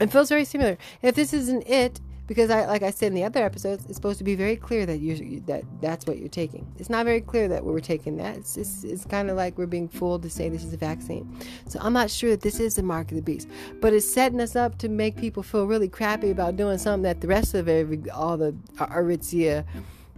[0.00, 0.78] It feels very similar.
[1.02, 4.18] If this isn't it, because I, like I said in the other episodes, it's supposed
[4.18, 6.70] to be very clear that you that that's what you're taking.
[6.78, 8.36] It's not very clear that we're taking that.
[8.36, 11.40] It's it's, it's kind of like we're being fooled to say this is a vaccine.
[11.66, 13.48] So I'm not sure that this is the mark of the beast,
[13.80, 17.22] but it's setting us up to make people feel really crappy about doing something that
[17.22, 19.64] the rest of every all the Aritzia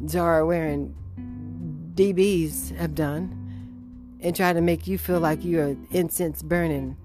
[0.08, 0.94] Zara wearing
[1.94, 6.96] DBs have done, and try to make you feel like you're an incense burning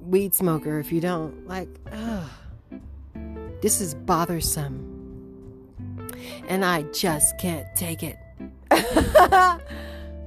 [0.00, 1.46] weed smoker if you don't.
[1.46, 2.28] Like, ugh.
[3.60, 4.86] This is bothersome.
[6.48, 8.16] And I just can't take it.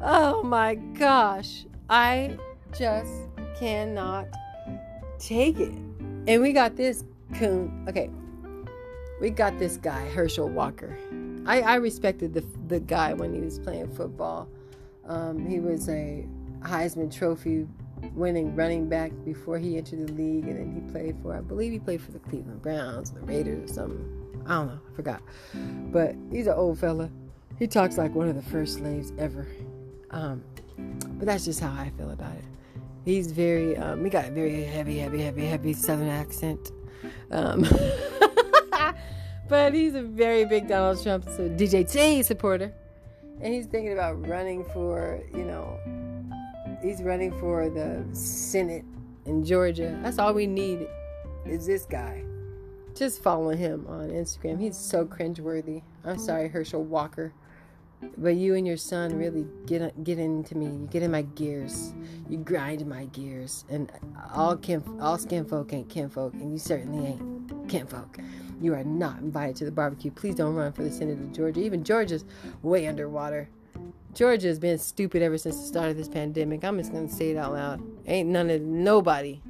[0.02, 1.66] oh my gosh.
[1.90, 2.38] I
[2.78, 3.12] just
[3.58, 4.28] cannot
[5.20, 5.74] take it.
[6.28, 7.86] And we got this coon.
[7.90, 8.10] Okay.
[9.20, 10.96] We got this guy, Herschel Walker.
[11.46, 14.48] I, I respected the, the guy when he was playing football.
[15.08, 16.26] Um, he was a
[16.62, 17.68] Heisman Trophy
[18.14, 21.72] winning running back before he entered the league, and then he played for, I believe
[21.72, 24.24] he played for the Cleveland Browns, the Raiders, or something.
[24.46, 25.22] I don't know, I forgot.
[25.92, 27.10] But he's an old fella.
[27.60, 29.48] He talks like one of the first slaves ever.
[30.12, 30.44] Um,
[31.18, 32.44] but that's just how I feel about it.
[33.06, 36.72] He's very, um, he got a very heavy, heavy, heavy, heavy Southern accent.
[37.32, 37.66] Um,
[39.50, 42.74] but he's a very big Donald Trump so DJT supporter.
[43.42, 45.80] And he's thinking about running for, you know,
[46.84, 48.84] he's running for the Senate
[49.26, 49.98] in Georgia.
[50.04, 50.88] That's all we need
[51.46, 52.24] is this guy.
[52.94, 54.60] Just follow him on Instagram.
[54.60, 55.82] He's so cringeworthy.
[56.04, 57.34] I'm sorry, Herschel Walker.
[58.18, 60.66] But you and your son really get get into me.
[60.66, 61.94] You get in my gears.
[62.30, 63.64] You grind my gears.
[63.70, 63.90] And
[64.36, 68.18] all kin, all skin folk ain't kinfolk, and you certainly ain't kinfolk.
[68.62, 70.12] You are not invited to the barbecue.
[70.12, 71.62] Please don't run for the Senate of Georgia.
[71.62, 72.26] Even Georgia's
[72.62, 73.50] way underwater.
[74.14, 76.64] Georgia has been stupid ever since the start of this pandemic.
[76.64, 77.82] I'm just gonna say it out loud.
[78.06, 79.42] Ain't none of nobody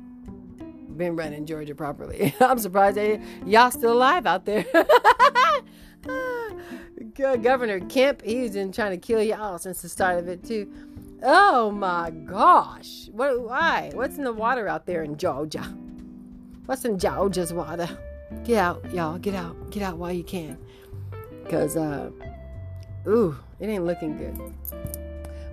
[0.95, 2.33] been running Georgia properly.
[2.39, 4.65] I'm surprised they, y'all still alive out there.
[7.15, 10.71] Governor Kemp, he's been trying to kill y'all since the start of it too.
[11.21, 13.09] Oh my gosh.
[13.11, 13.91] What why?
[13.93, 15.63] What's in the water out there in Georgia?
[16.65, 17.89] What's in Georgia's water?
[18.43, 19.17] Get out, y'all.
[19.19, 19.69] Get out.
[19.71, 20.57] Get out while you can.
[21.49, 22.09] Cause uh
[23.07, 24.37] ooh, it ain't looking good.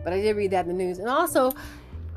[0.02, 0.98] But I did read that in the news.
[0.98, 1.52] And also,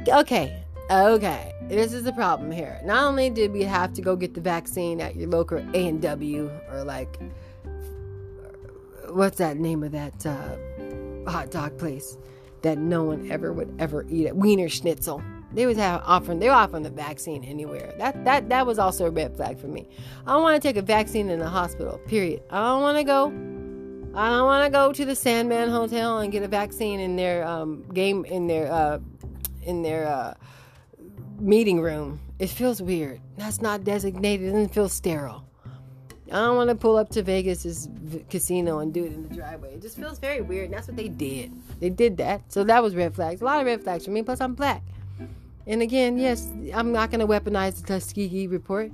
[0.08, 2.82] okay, okay, this is the problem here.
[2.84, 6.84] Not only did we have to go get the vaccine at your local A&W or
[6.84, 7.20] like,
[9.10, 12.18] what's that name of that uh, hot dog place
[12.64, 15.24] that no one ever would ever eat at Wienerschnitzel.
[15.54, 17.94] They was have offering they were offering the vaccine anywhere.
[18.00, 19.88] That that that was also a red flag for me.
[20.26, 22.00] I don't want to take a vaccine in a hospital.
[22.08, 22.42] Period.
[22.50, 23.30] I don't want to go
[24.16, 27.46] I don't want to go to the Sandman Hotel and get a vaccine in their
[27.48, 29.00] um, game in their uh,
[29.64, 30.34] in their uh,
[31.40, 32.20] meeting room.
[32.40, 33.22] It feels weird.
[33.38, 35.46] That's not designated It doesn't feel sterile.
[36.32, 37.90] I don't want to pull up to Vegas's
[38.30, 39.76] casino and do it in the driveway.
[39.76, 40.66] It just feels very weird.
[40.66, 41.52] And that's what they did.
[41.80, 42.52] They did that.
[42.52, 43.42] So that was red flags.
[43.42, 44.24] A lot of red flags for me.
[44.24, 44.82] Plus, I'm black.
[45.68, 48.92] And again, yes, I'm not going to weaponize the Tuskegee report,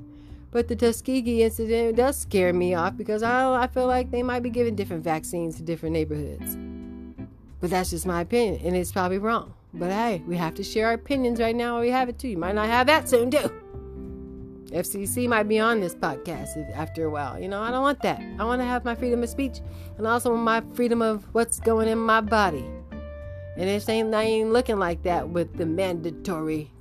[0.52, 4.42] but the Tuskegee incident does scare me off because I, I feel like they might
[4.42, 6.58] be giving different vaccines to different neighborhoods.
[7.62, 9.54] But that's just my opinion, and it's probably wrong.
[9.74, 12.30] But hey, we have to share our opinions right now, or we have it too.
[12.30, 13.52] You might not have that soon, too.
[14.72, 17.40] FCC might be on this podcast after a while.
[17.40, 18.22] You know, I don't want that.
[18.40, 19.60] I want to have my freedom of speech
[19.98, 22.66] and also my freedom of what's going in my body.
[23.58, 26.72] And it ain't, I ain't looking like that with the mandatory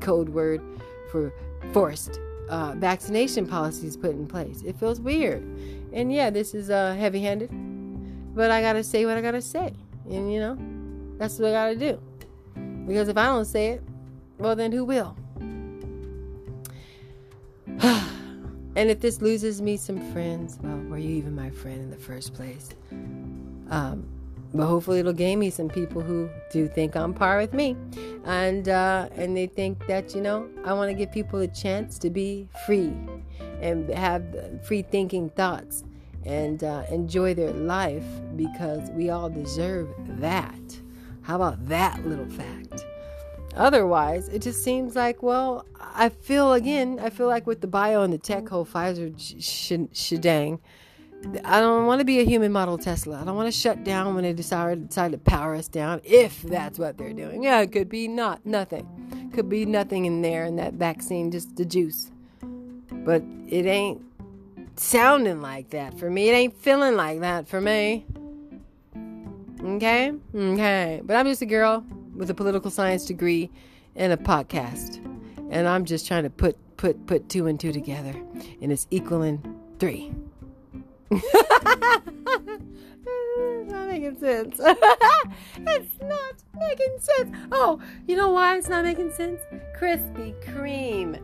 [0.00, 0.60] code word
[1.10, 1.32] for
[1.72, 2.18] forced
[2.48, 4.62] uh, vaccination policies put in place.
[4.62, 5.42] It feels weird.
[5.92, 7.50] And yeah, this is uh, heavy handed,
[8.34, 9.72] but I gotta say what I gotta say.
[10.08, 10.58] And you know,
[11.18, 12.00] that's what I gotta do.
[12.86, 13.82] Because if I don't say it,
[14.38, 15.16] well, then who will?
[17.80, 21.96] and if this loses me some friends, well, were you even my friend in the
[21.96, 22.70] first place?
[23.70, 24.06] Um,
[24.54, 27.76] but hopefully it'll gain me some people who do think on par with me.
[28.24, 31.98] And uh, and they think that you know i want to give people a chance
[32.00, 32.92] to be free
[33.60, 34.24] and have
[34.64, 35.84] free thinking thoughts
[36.24, 38.04] and uh, enjoy their life
[38.36, 39.88] because we all deserve
[40.20, 40.80] that.
[41.22, 42.84] How about that little fact?
[43.56, 48.02] Otherwise it just seems like well i feel again i feel like with the bio
[48.02, 50.60] and the tech whole pfizer sh- sh- shedang
[51.44, 53.20] I don't want to be a human model Tesla.
[53.20, 56.42] I don't want to shut down when they decide, decide to power us down, if
[56.42, 57.42] that's what they're doing.
[57.42, 59.30] Yeah, it could be not nothing.
[59.34, 62.10] Could be nothing in there in that vaccine, just the juice.
[62.90, 64.00] But it ain't
[64.76, 66.28] sounding like that for me.
[66.28, 68.06] It ain't feeling like that for me.
[69.62, 70.12] Okay?
[70.34, 71.00] Okay.
[71.04, 73.50] But I'm just a girl with a political science degree
[73.96, 75.04] and a podcast.
[75.50, 78.14] And I'm just trying to put put put two and two together.
[78.62, 79.42] And it's equaling
[79.78, 80.12] three.
[81.10, 81.22] It's
[83.70, 84.58] not making sense.
[85.58, 87.36] it's not making sense.
[87.52, 89.40] Oh, you know why it's not making sense?
[89.78, 91.20] Krispy Kreme.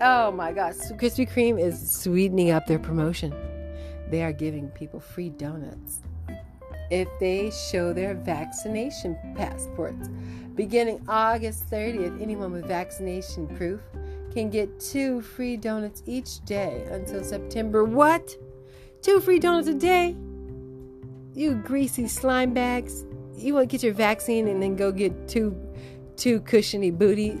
[0.00, 0.74] Oh my gosh.
[0.92, 3.34] Krispy Kreme is sweetening up their promotion.
[4.10, 6.02] They are giving people free donuts
[6.90, 10.08] if they show their vaccination passports.
[10.54, 13.80] Beginning August 30th, anyone with vaccination proof
[14.34, 17.84] can get two free donuts each day until September.
[17.84, 18.36] What?
[19.00, 20.16] Two free donuts a day?
[21.34, 23.04] You greasy slime bags.
[23.36, 25.56] You want to get your vaccine and then go get two
[26.16, 27.32] two cushiony booty.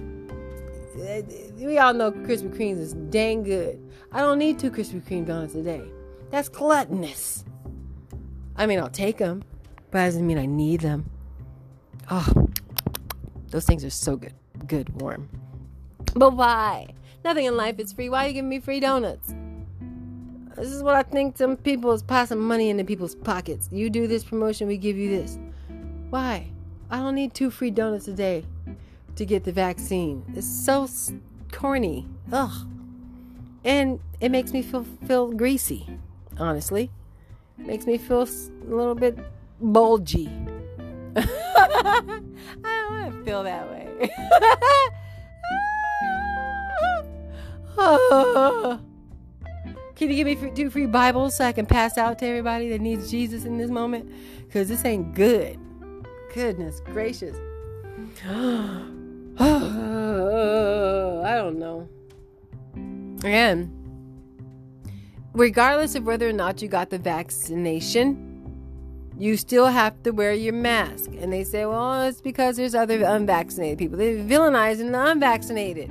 [1.00, 1.22] Uh,
[1.56, 3.80] we all know Krispy Kremes is dang good.
[4.12, 5.82] I don't need two Krispy Kreme donuts a day.
[6.30, 7.44] That's gluttonous.
[8.56, 9.42] I mean, I'll take them,
[9.90, 11.10] but that doesn't mean I need them.
[12.10, 12.48] Oh,
[13.50, 14.34] those things are so good.
[14.66, 15.28] Good, warm.
[16.18, 16.94] But why?
[17.24, 18.08] Nothing in life is free.
[18.08, 19.34] Why are you giving me free donuts?
[20.56, 23.68] This is what I think some people is passing money into people's pockets.
[23.72, 25.36] You do this promotion, we give you this.
[26.10, 26.46] Why?
[26.88, 28.44] I don't need two free donuts a day
[29.16, 30.24] to get the vaccine.
[30.36, 30.88] It's so
[31.50, 32.06] corny.
[32.32, 32.68] Ugh.
[33.64, 35.98] And it makes me feel feel greasy,
[36.38, 36.92] honestly.
[37.58, 39.18] It makes me feel a little bit
[39.60, 40.30] bulgy.
[41.16, 42.22] I
[42.62, 44.10] don't want to feel that way.
[49.96, 52.80] Can you give me two free Bibles so I can pass out to everybody that
[52.80, 54.08] needs Jesus in this moment?
[54.44, 55.58] Because this ain't good.
[56.32, 57.36] Goodness gracious.
[58.24, 58.86] I
[61.36, 61.88] don't know.
[63.18, 63.72] Again,
[65.32, 68.30] regardless of whether or not you got the vaccination,
[69.18, 71.10] you still have to wear your mask.
[71.18, 73.98] And they say, well, it's because there's other unvaccinated people.
[73.98, 75.90] They're villainizing the unvaccinated.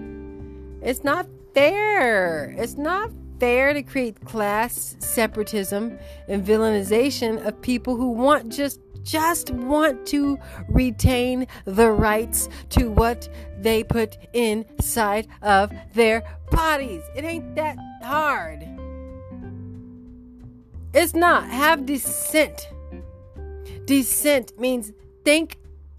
[0.82, 2.54] It's not fair.
[2.58, 9.52] It's not fair to create class separatism and villainization of people who want just just
[9.52, 10.40] want to
[10.70, 13.28] retain the rights to what
[13.60, 17.04] they put inside of their bodies.
[17.14, 18.66] It ain't that hard.
[20.94, 21.50] It's not.
[21.50, 22.70] Have dissent.
[23.86, 24.94] Dissent means
[25.26, 25.58] think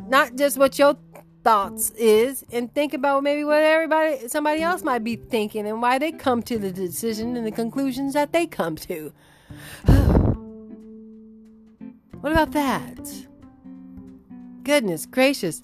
[0.08, 0.96] not just what your
[1.44, 5.98] thoughts is and think about maybe what everybody somebody else might be thinking and why
[5.98, 9.12] they come to the decision and the conclusions that they come to.
[12.20, 13.26] what about that?
[14.64, 15.62] Goodness gracious.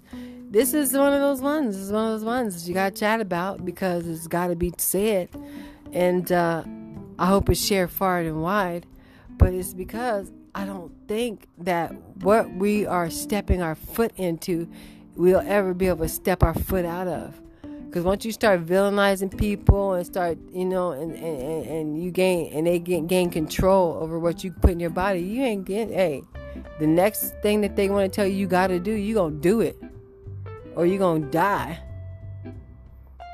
[0.51, 1.77] This is one of those ones.
[1.77, 5.31] This is one of those ones you gotta chat about because it's gotta be said.
[5.93, 6.65] And uh,
[7.19, 8.85] I hope it's shared far and wide.
[9.39, 14.69] But it's because I don't think that what we are stepping our foot into
[15.21, 17.41] we'll ever be able to step our foot out of.
[17.87, 22.53] Because once you start villainizing people and start, you know, and, and, and you gain,
[22.53, 25.93] and they gain, gain control over what you put in your body, you ain't getting,
[25.93, 26.23] hey,
[26.79, 29.35] the next thing that they want to tell you you got to do, you going
[29.35, 29.77] to do it.
[30.77, 31.79] or you're going to die.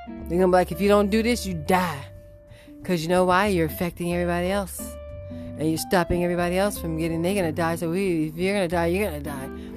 [0.09, 2.05] They're going to be like, if you don't do this, you die.
[2.79, 3.49] Because you know why?
[3.49, 4.81] You're affecting everybody else.
[5.31, 7.77] And you're stopping everybody else from getting, they're going to die.
[7.77, 9.76] So we, if you're going to die, you're going to die.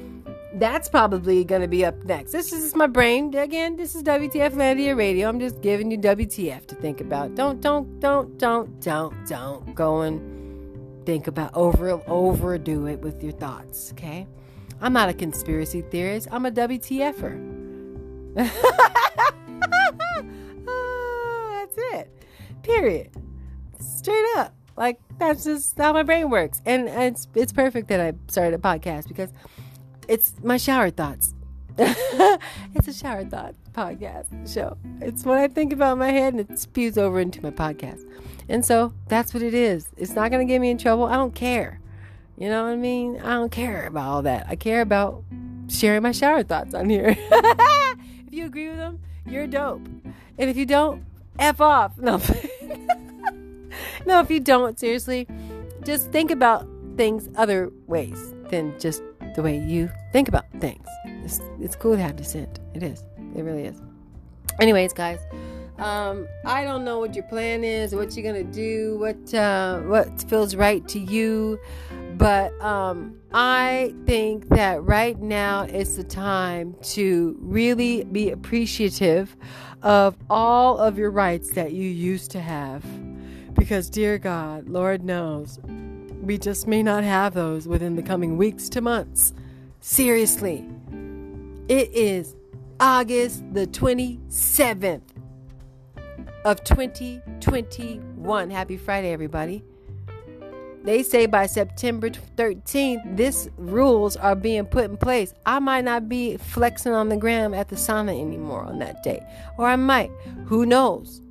[0.54, 2.32] That's probably going to be up next.
[2.32, 3.36] This is my brain.
[3.36, 5.30] Again, this is WTF Landia Radio.
[5.30, 7.36] I'm just giving you WTF to think about.
[7.36, 13.34] Don't, don't, don't, don't, don't, don't go and think about over, overdo it with your
[13.34, 14.26] thoughts, okay?
[14.82, 16.28] I'm not a conspiracy theorist.
[16.32, 17.56] I'm a WTFer.
[20.72, 22.24] Ah, that's it.
[22.64, 23.10] Period.
[23.80, 24.54] Straight up.
[24.78, 26.62] Like that's just how my brain works.
[26.66, 29.30] And it's it's perfect that I started a podcast because
[30.10, 31.36] it's my shower thoughts.
[31.78, 34.76] it's a shower thought podcast show.
[35.02, 38.04] It's what I think about in my head and it spews over into my podcast.
[38.50, 39.88] And so that's what it is.
[39.96, 41.06] It's not going to get me in trouble.
[41.06, 41.80] I don't care.
[42.38, 43.20] You know what I mean?
[43.22, 44.48] I don't care about all that.
[44.50, 45.24] I care about
[45.68, 47.16] sharing my shower thoughts on here.
[47.18, 49.86] if you agree with them, you're dope.
[50.40, 51.06] And if you don't,
[51.38, 51.98] F off.
[51.98, 52.18] No.
[54.08, 55.28] no, if you don't, seriously,
[55.84, 59.04] just think about things other ways than just
[59.40, 60.86] the way you think about things.
[61.24, 62.60] It's, it's cool to have dissent.
[62.74, 63.06] It is.
[63.38, 63.82] It really is.
[64.60, 65.20] Anyways, guys,
[65.78, 70.22] um, I don't know what your plan is, what you're gonna do, what uh, what
[70.24, 71.58] feels right to you.
[72.18, 79.38] But um, I think that right now is the time to really be appreciative
[79.84, 82.84] of all of your rights that you used to have.
[83.54, 85.60] Because, dear God, Lord knows,
[86.30, 89.34] we just may not have those within the coming weeks to months.
[89.80, 90.64] Seriously.
[91.68, 92.36] It is
[92.80, 95.02] August the 27th
[96.46, 98.50] of 2021.
[98.52, 99.64] Happy Friday, everybody.
[100.84, 105.34] They say by September 13th, this rules are being put in place.
[105.48, 109.26] I might not be flexing on the gram at the sauna anymore on that day,
[109.58, 110.12] or I might.
[110.46, 111.24] Who knows?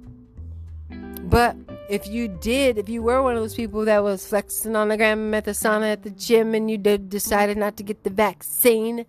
[0.91, 1.55] But
[1.89, 4.97] if you did, if you were one of those people that was flexing on the
[4.97, 8.11] gram at the sauna at the gym, and you did decided not to get the
[8.11, 9.07] vaccine,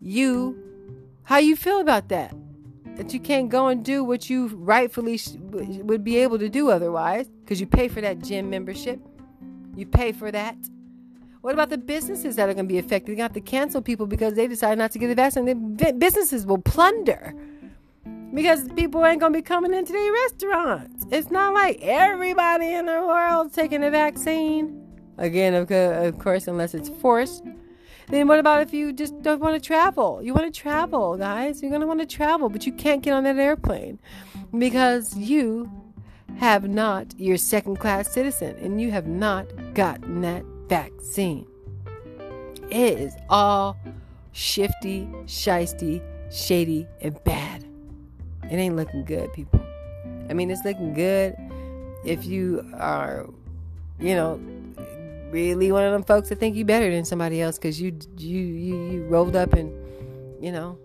[0.00, 0.56] you,
[1.24, 2.34] how you feel about that?
[2.96, 6.70] That you can't go and do what you rightfully sh- would be able to do
[6.70, 9.00] otherwise, because you pay for that gym membership.
[9.76, 10.56] You pay for that.
[11.40, 13.16] What about the businesses that are going to be affected?
[13.16, 15.44] They have to cancel people because they decided not to get the vaccine.
[15.76, 17.34] The businesses will plunder
[18.34, 21.06] because people ain't to be coming into their restaurants.
[21.10, 24.78] It's not like everybody in the world taking a vaccine.
[25.18, 27.44] Again, of course, unless it's forced.
[28.08, 30.20] Then what about if you just don't want to travel?
[30.22, 31.62] You want to travel, guys.
[31.62, 33.98] You're to want to travel, but you can't get on that airplane
[34.58, 35.70] because you
[36.38, 41.46] have not, you're second class citizen and you have not gotten that vaccine.
[42.70, 43.76] It is all
[44.32, 47.66] shifty, shisty, shady, and bad.
[48.52, 49.64] It ain't looking good, people.
[50.28, 51.34] I mean, it's looking good
[52.04, 53.26] if you are,
[53.98, 54.38] you know,
[55.30, 58.38] really one of them folks that think you better than somebody else because you, you
[58.38, 59.72] you you rolled up and,
[60.38, 60.78] you know,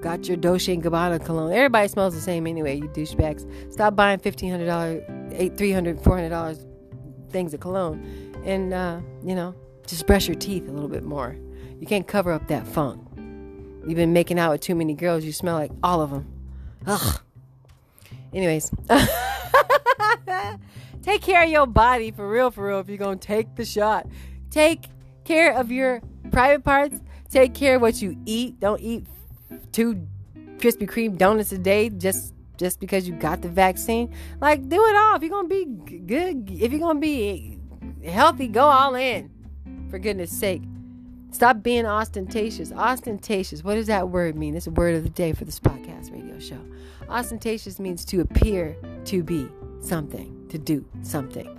[0.00, 1.52] got your Dolce and Gabbana cologne.
[1.52, 3.72] Everybody smells the same anyway, you douchebags.
[3.72, 8.32] Stop buying $1,500, $800, $300, $400 things of cologne.
[8.44, 9.56] And, uh, you know,
[9.88, 11.36] just brush your teeth a little bit more.
[11.80, 13.04] You can't cover up that funk.
[13.88, 16.28] You've been making out with too many girls, you smell like all of them.
[16.86, 17.20] Ugh.
[18.32, 18.70] Anyways.
[21.02, 24.06] take care of your body for real, for real, if you're to take the shot.
[24.50, 24.86] Take
[25.24, 27.00] care of your private parts.
[27.30, 28.60] Take care of what you eat.
[28.60, 29.06] Don't eat
[29.72, 30.06] two
[30.58, 34.14] Krispy Kreme donuts a day just just because you got the vaccine.
[34.40, 35.16] Like, do it all.
[35.16, 37.58] If you're gonna be good, if you're gonna be
[38.04, 39.30] healthy, go all in.
[39.90, 40.62] For goodness sake.
[41.32, 42.72] Stop being ostentatious.
[42.72, 43.64] Ostentatious.
[43.64, 44.54] What does that word mean?
[44.54, 46.60] It's a word of the day for this podcast radio show.
[47.08, 48.76] Ostentatious means to appear
[49.06, 49.48] to be
[49.80, 51.58] something, to do something.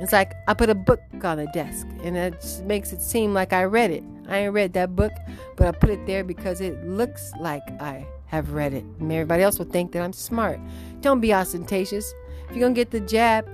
[0.00, 3.52] It's like I put a book on the desk and it makes it seem like
[3.52, 4.02] I read it.
[4.28, 5.12] I ain't read that book,
[5.56, 8.84] but I put it there because it looks like I have read it.
[8.98, 10.58] And everybody else will think that I'm smart.
[11.00, 12.12] Don't be ostentatious.
[12.48, 13.48] If you're going to get the jab,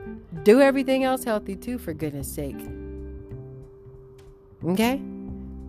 [0.45, 2.57] do everything else healthy too, for goodness sake.
[4.65, 5.03] Okay?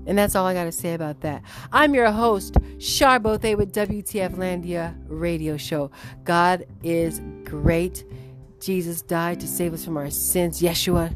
[0.08, 1.44] And that's all I got to say about that.
[1.74, 5.92] I'm your host, Charbothe with WTF Landia Radio Show.
[6.24, 8.06] God is great.
[8.62, 10.62] Jesus died to save us from our sins.
[10.62, 11.14] Yeshua,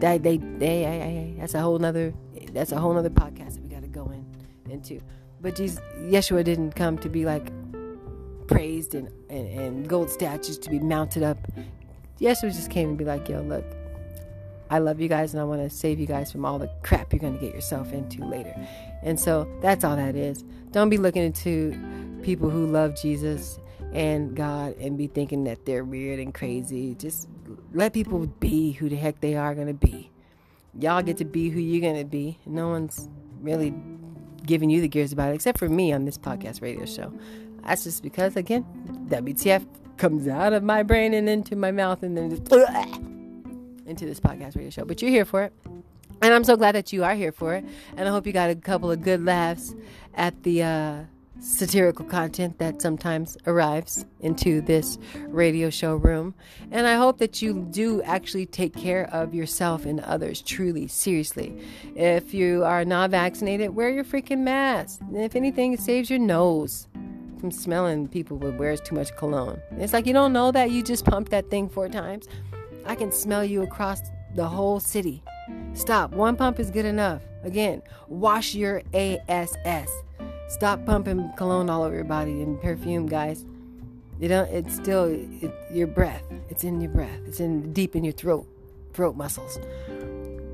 [0.00, 2.12] that they, they, they, that's a whole nother,
[2.52, 4.26] that's a whole nother podcast that we got to go in
[4.70, 5.00] into.
[5.40, 7.50] But Jesus, Yeshua didn't come to be like
[8.46, 11.38] praised and, and, and gold statues to be mounted up.
[12.20, 13.64] Yeshua just came to be like, yo, look,
[14.70, 17.12] I love you guys and I want to save you guys from all the crap
[17.12, 18.54] you're going to get yourself into later.
[19.02, 20.44] And so that's all that is.
[20.70, 21.76] Don't be looking into
[22.22, 23.58] people who love Jesus
[23.92, 26.94] and God and be thinking that they're weird and crazy.
[26.94, 27.28] Just
[27.74, 30.10] let people be who the heck they are going to be.
[30.78, 32.38] Y'all get to be who you're going to be.
[32.46, 33.08] No one's
[33.40, 33.74] really
[34.46, 37.12] giving you the gears about it, except for me on this podcast radio show.
[37.66, 38.64] That's just because, again,
[39.08, 39.66] WTF
[39.96, 42.46] comes out of my brain and into my mouth and then just
[43.90, 44.84] into this podcast radio show.
[44.84, 45.52] But you're here for it.
[46.22, 47.64] And I'm so glad that you are here for it.
[47.96, 49.74] And I hope you got a couple of good laughs
[50.14, 51.00] at the uh,
[51.40, 56.34] satirical content that sometimes arrives into this radio show room.
[56.70, 61.58] And I hope that you do actually take care of yourself and others truly, seriously.
[61.96, 65.00] If you are not vaccinated, wear your freaking mask.
[65.14, 66.86] If anything, it saves your nose
[67.40, 69.58] from smelling people who wears too much cologne.
[69.78, 72.28] It's like you don't know that you just pumped that thing four times.
[72.86, 74.00] I can smell you across
[74.34, 75.22] the whole city.
[75.74, 76.12] Stop.
[76.12, 77.22] One pump is good enough.
[77.42, 79.90] Again, wash your ASS.
[80.48, 83.44] Stop pumping cologne all over your body and perfume, guys.
[84.18, 86.22] You know, it's still it, your breath.
[86.48, 87.20] It's in your breath.
[87.26, 88.46] It's in deep in your throat,
[88.92, 89.58] throat muscles.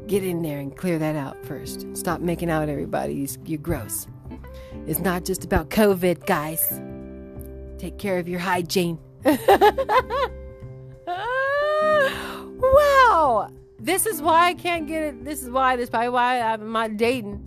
[0.06, 1.86] Get in there and clear that out first.
[1.96, 3.28] Stop making out everybody.
[3.44, 4.06] You're gross.
[4.86, 6.80] It's not just about COVID, guys.
[7.78, 8.98] Take care of your hygiene.
[12.58, 13.50] wow.
[13.78, 15.24] This is why I can't get it.
[15.24, 15.76] This is why.
[15.76, 17.46] This is probably why I'm not dating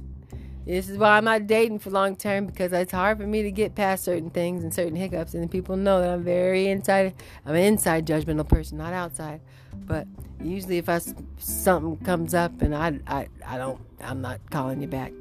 [0.70, 3.52] this is why I'm not dating for long term because it's hard for me to
[3.52, 5.34] get past certain things and certain hiccups.
[5.34, 7.16] And people know that I'm very inside.
[7.44, 9.42] I'm an inside judgmental person, not outside.
[9.74, 10.06] But
[10.40, 11.02] usually, if I,
[11.40, 15.12] something comes up and I, I, I don't, I'm not calling you back.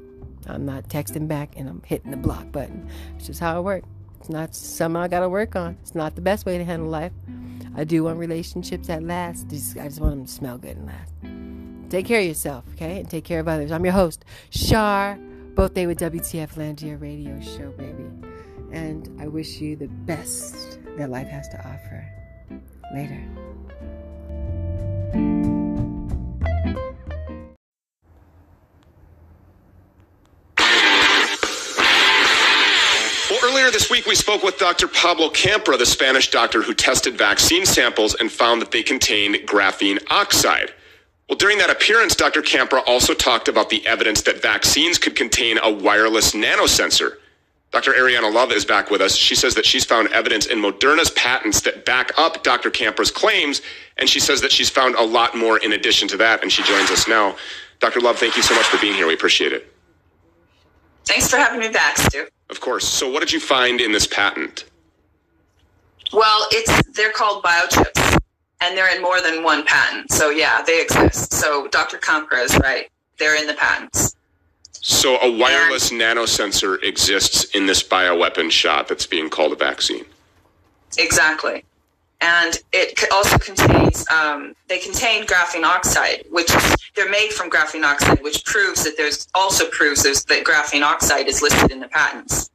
[0.45, 2.87] I'm not texting back and I'm hitting the block button.
[3.15, 3.83] It's just how I work.
[4.29, 5.75] It's not something I got to work on.
[5.81, 7.11] It's not the best way to handle life.
[7.75, 9.49] I do want relationships that last.
[9.49, 11.15] Just, I just want them to smell good and last.
[11.89, 12.99] Take care of yourself, okay?
[12.99, 13.71] And take care of others.
[13.71, 15.17] I'm your host, Shar
[15.55, 18.05] both day with WTF Landia radio show, baby.
[18.71, 22.07] And I wish you the best that life has to offer.
[22.93, 23.25] Later.
[33.49, 34.87] Earlier this week, we spoke with Dr.
[34.87, 39.97] Pablo Campra, the Spanish doctor who tested vaccine samples and found that they contained graphene
[40.11, 40.71] oxide.
[41.27, 42.43] Well, during that appearance, Dr.
[42.43, 47.13] Campra also talked about the evidence that vaccines could contain a wireless nanosensor.
[47.71, 47.93] Dr.
[47.93, 49.15] Ariyana Love is back with us.
[49.15, 52.69] She says that she's found evidence in Moderna's patents that back up Dr.
[52.69, 53.63] Campra's claims,
[53.97, 56.61] and she says that she's found a lot more in addition to that, and she
[56.61, 57.35] joins us now.
[57.79, 57.99] Dr.
[57.99, 59.07] Love, thank you so much for being here.
[59.07, 59.73] We appreciate it.
[61.05, 62.27] Thanks for having me back, Stew.
[62.49, 62.87] Of course.
[62.87, 64.65] So, what did you find in this patent?
[66.11, 68.19] Well, it's they're called biochips
[68.61, 70.11] and they're in more than one patent.
[70.11, 71.33] So yeah, they exist.
[71.33, 71.97] So Dr.
[71.97, 74.15] Campra is right; they're in the patents.
[74.71, 80.05] So a wireless and, nanosensor exists in this bioweapon shot that's being called a vaccine.
[80.97, 81.63] Exactly,
[82.21, 86.51] and it also contains um, they contain graphene oxide, which
[86.95, 91.27] they're made from graphene oxide, which proves that there's also proves there's, that graphene oxide
[91.27, 92.49] is listed in the patents.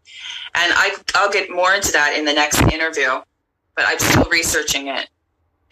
[0.54, 3.20] And I, I'll get more into that in the next interview,
[3.74, 5.08] but I'm still researching it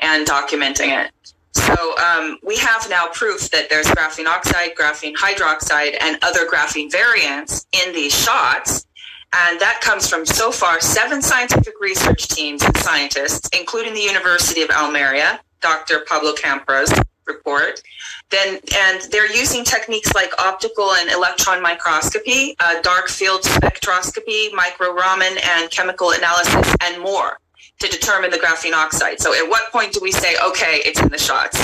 [0.00, 1.12] and documenting it.
[1.52, 6.90] So um, we have now proof that there's graphene oxide, graphene hydroxide, and other graphene
[6.90, 8.86] variants in these shots.
[9.34, 14.60] And that comes from so far seven scientific research teams and scientists, including the University
[14.62, 16.00] of Almeria, Dr.
[16.06, 16.92] Pablo Campra's
[17.26, 17.82] report.
[18.30, 24.92] Then, and they're using techniques like optical and electron microscopy, uh, dark field spectroscopy, micro
[24.92, 27.38] Raman, and chemical analysis, and more
[27.78, 29.20] to determine the graphene oxide.
[29.20, 31.58] So at what point do we say, okay, it's in the shots?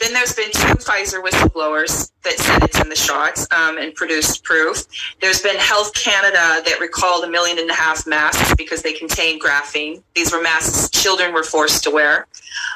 [0.00, 4.44] Then there's been two Pfizer whistleblowers that said it's in the shots um, and produced
[4.44, 4.84] proof.
[5.20, 9.42] There's been Health Canada that recalled a million and a half masks because they contained
[9.42, 10.02] graphene.
[10.14, 12.26] These were masks children were forced to wear.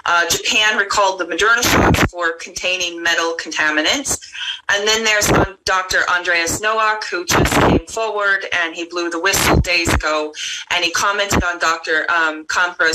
[0.05, 4.20] Uh, Japan recalled the Moderna shots for containing metal contaminants.
[4.68, 5.29] And then there's
[5.64, 5.99] Dr.
[6.09, 10.33] Andreas Noack, who just came forward and he blew the whistle days ago.
[10.70, 12.11] And he commented on Dr.
[12.11, 12.47] Um,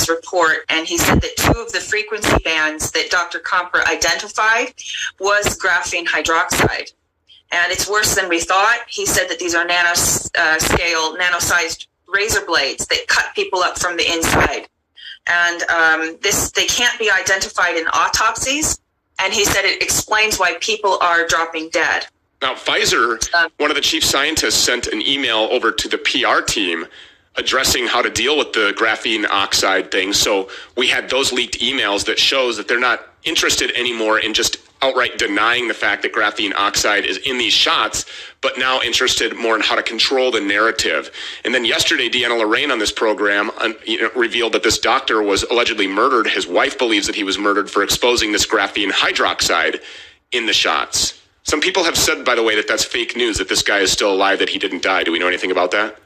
[0.10, 0.58] report.
[0.70, 3.40] And he said that two of the frequency bands that Dr.
[3.40, 4.17] Campra identified
[5.20, 6.94] was graphene hydroxide.
[7.52, 8.80] And it's worse than we thought.
[8.88, 13.98] He said that these are nanoscale, uh, nano-sized razor blades that cut people up from
[13.98, 14.68] the inside
[15.28, 18.80] and um, this they can't be identified in autopsies.
[19.20, 22.06] And he said it explains why people are dropping dead.
[22.42, 26.42] Now, Pfizer, uh, one of the chief scientists, sent an email over to the PR
[26.46, 26.86] team
[27.38, 30.14] addressing how to deal with the graphene oxide thing.
[30.14, 34.58] So we had those leaked emails that shows that they're not interested anymore in just
[34.82, 38.06] outright denying the fact that graphene oxide is in these shots,
[38.42, 41.12] but now interested more in how to control the narrative.
[41.44, 45.22] And then yesterday, Deanna Lorraine on this program uh, you know, revealed that this doctor
[45.22, 46.28] was allegedly murdered.
[46.28, 49.82] His wife believes that he was murdered for exposing this graphene hydroxide
[50.32, 51.20] in the shots.
[51.44, 53.92] Some people have said, by the way, that that's fake news, that this guy is
[53.92, 55.04] still alive, that he didn't die.
[55.04, 55.98] Do we know anything about that?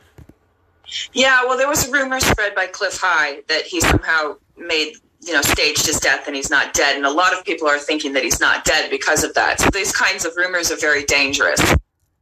[1.13, 5.33] Yeah, well, there was a rumor spread by Cliff High that he somehow made you
[5.33, 6.95] know, staged his death and he's not dead.
[6.95, 9.59] And a lot of people are thinking that he's not dead because of that.
[9.59, 11.61] So these kinds of rumors are very dangerous.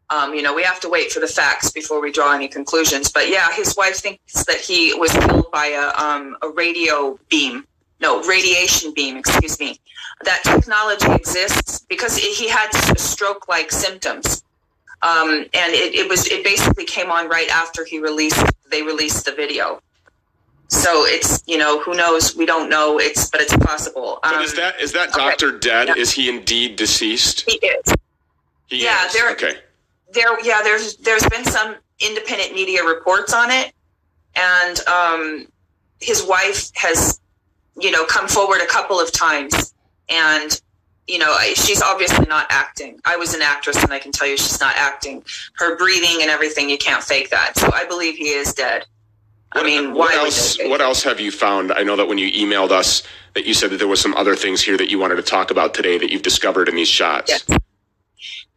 [0.09, 3.11] Um, you know, we have to wait for the facts before we draw any conclusions.
[3.11, 7.65] But yeah, his wife thinks that he was killed by a, um, a radio beam.
[8.01, 9.79] No, radiation beam, excuse me.
[10.23, 14.43] That technology exists because he had stroke-like symptoms.
[15.01, 19.25] Um, and it, it was, it basically came on right after he released, they released
[19.25, 19.81] the video.
[20.69, 24.19] So it's you know who knows we don't know it's but it's possible.
[24.23, 25.59] Um, but is that is that doctor okay.
[25.59, 25.87] dead?
[25.87, 25.95] Yeah.
[25.97, 27.49] Is he indeed deceased?
[27.49, 27.95] He is.
[28.67, 29.13] He yeah, is.
[29.13, 29.31] there.
[29.31, 29.55] Okay.
[30.13, 30.61] There, yeah.
[30.61, 33.73] There's there's been some independent media reports on it,
[34.35, 35.47] and um,
[35.99, 37.19] his wife has
[37.75, 39.73] you know come forward a couple of times,
[40.07, 40.61] and
[41.09, 42.99] you know she's obviously not acting.
[43.05, 45.23] I was an actress, and I can tell you she's not acting.
[45.55, 47.57] Her breathing and everything, you can't fake that.
[47.57, 48.85] So I believe he is dead.
[49.53, 50.59] What, I mean, what else?
[50.59, 51.71] What else have you found?
[51.71, 53.01] I know that when you emailed us,
[53.33, 55.49] that you said that there was some other things here that you wanted to talk
[55.49, 57.29] about today that you've discovered in these shots.
[57.29, 57.59] Yes.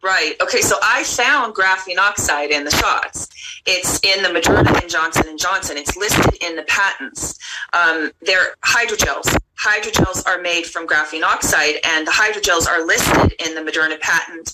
[0.03, 0.35] Right.
[0.41, 0.61] Okay.
[0.61, 3.29] So I found graphene oxide in the shots.
[3.65, 5.77] It's in the Moderna and Johnson and Johnson.
[5.77, 7.39] It's listed in the patents.
[7.71, 9.33] Um, they're hydrogels.
[9.57, 14.53] Hydrogels are made from graphene oxide, and the hydrogels are listed in the Moderna patent.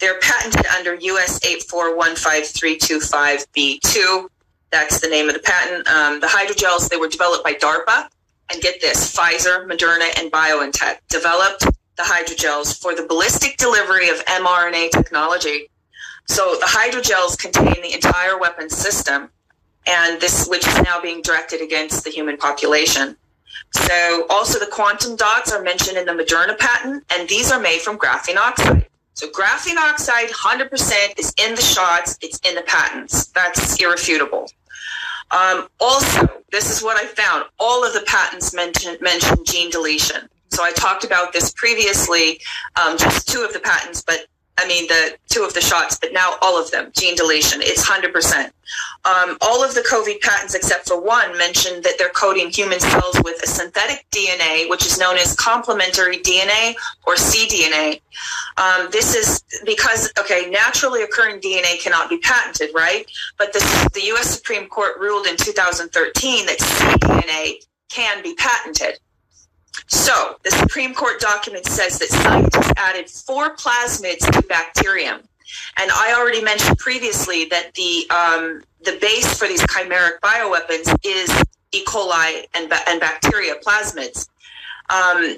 [0.00, 4.28] They're patented under US 8415325B2
[4.70, 5.88] that's the name of the patent.
[5.88, 8.08] Um, the hydrogels, they were developed by DARPA.
[8.50, 11.66] And get this, Pfizer, Moderna, and BioNTech developed
[11.98, 15.68] the hydrogels for the ballistic delivery of mRNA technology.
[16.26, 19.30] So the hydrogels contain the entire weapon system,
[19.86, 23.16] and this, which is now being directed against the human population.
[23.72, 27.80] So also the quantum dots are mentioned in the Moderna patent, and these are made
[27.80, 28.86] from graphene oxide.
[29.14, 32.16] So graphene oxide, 100% is in the shots.
[32.22, 33.26] It's in the patents.
[33.26, 34.48] That's irrefutable.
[35.32, 37.46] Um, also, this is what I found.
[37.58, 40.28] All of the patents mention, mention gene deletion.
[40.50, 42.40] So I talked about this previously,
[42.76, 44.26] um, just two of the patents, but
[44.58, 47.88] I mean, the two of the shots, but now all of them, gene deletion, it's
[47.88, 48.46] 100%.
[49.04, 53.20] Um, all of the COVID patents, except for one, mentioned that they're coding human cells
[53.22, 56.74] with a synthetic DNA, which is known as complementary DNA
[57.06, 58.00] or cDNA.
[58.56, 63.08] Um, this is because, okay, naturally occurring DNA cannot be patented, right?
[63.38, 64.36] But the, the U.S.
[64.36, 68.98] Supreme Court ruled in 2013 that cDNA can be patented.
[69.86, 75.20] So the Supreme Court document says that scientists added four plasmids to bacterium.
[75.78, 81.30] And I already mentioned previously that the um, the base for these chimeric bioweapons is
[81.72, 81.84] E.
[81.84, 84.28] coli and, and bacteria plasmids.
[84.90, 85.36] Um,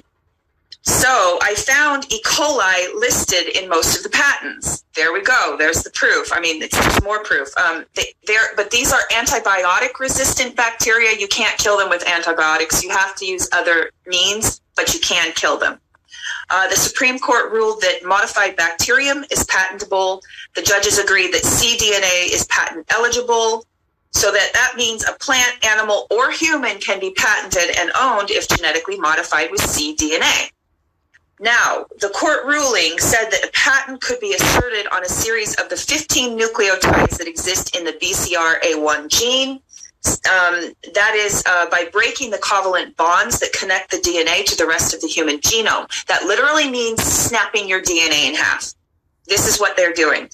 [0.83, 2.21] so I found E.
[2.23, 4.83] coli listed in most of the patents.
[4.95, 5.55] There we go.
[5.57, 6.33] There's the proof.
[6.33, 7.55] I mean, it's more proof.
[7.57, 8.13] Um, they,
[8.55, 11.17] but these are antibiotic resistant bacteria.
[11.19, 12.83] You can't kill them with antibiotics.
[12.83, 15.79] You have to use other means, but you can kill them.
[16.49, 20.21] Uh, the Supreme Court ruled that modified bacterium is patentable.
[20.55, 23.65] The judges agreed that cDNA is patent eligible.
[24.13, 28.47] So that that means a plant, animal, or human can be patented and owned if
[28.49, 30.51] genetically modified with cDNA.
[31.41, 35.69] Now, the court ruling said that a patent could be asserted on a series of
[35.69, 39.59] the 15 nucleotides that exist in the BCR-A1 gene.
[40.05, 44.67] Um, that is uh, by breaking the covalent bonds that connect the DNA to the
[44.67, 45.87] rest of the human genome.
[46.05, 48.73] That literally means snapping your DNA in half.
[49.25, 50.29] This is what they're doing.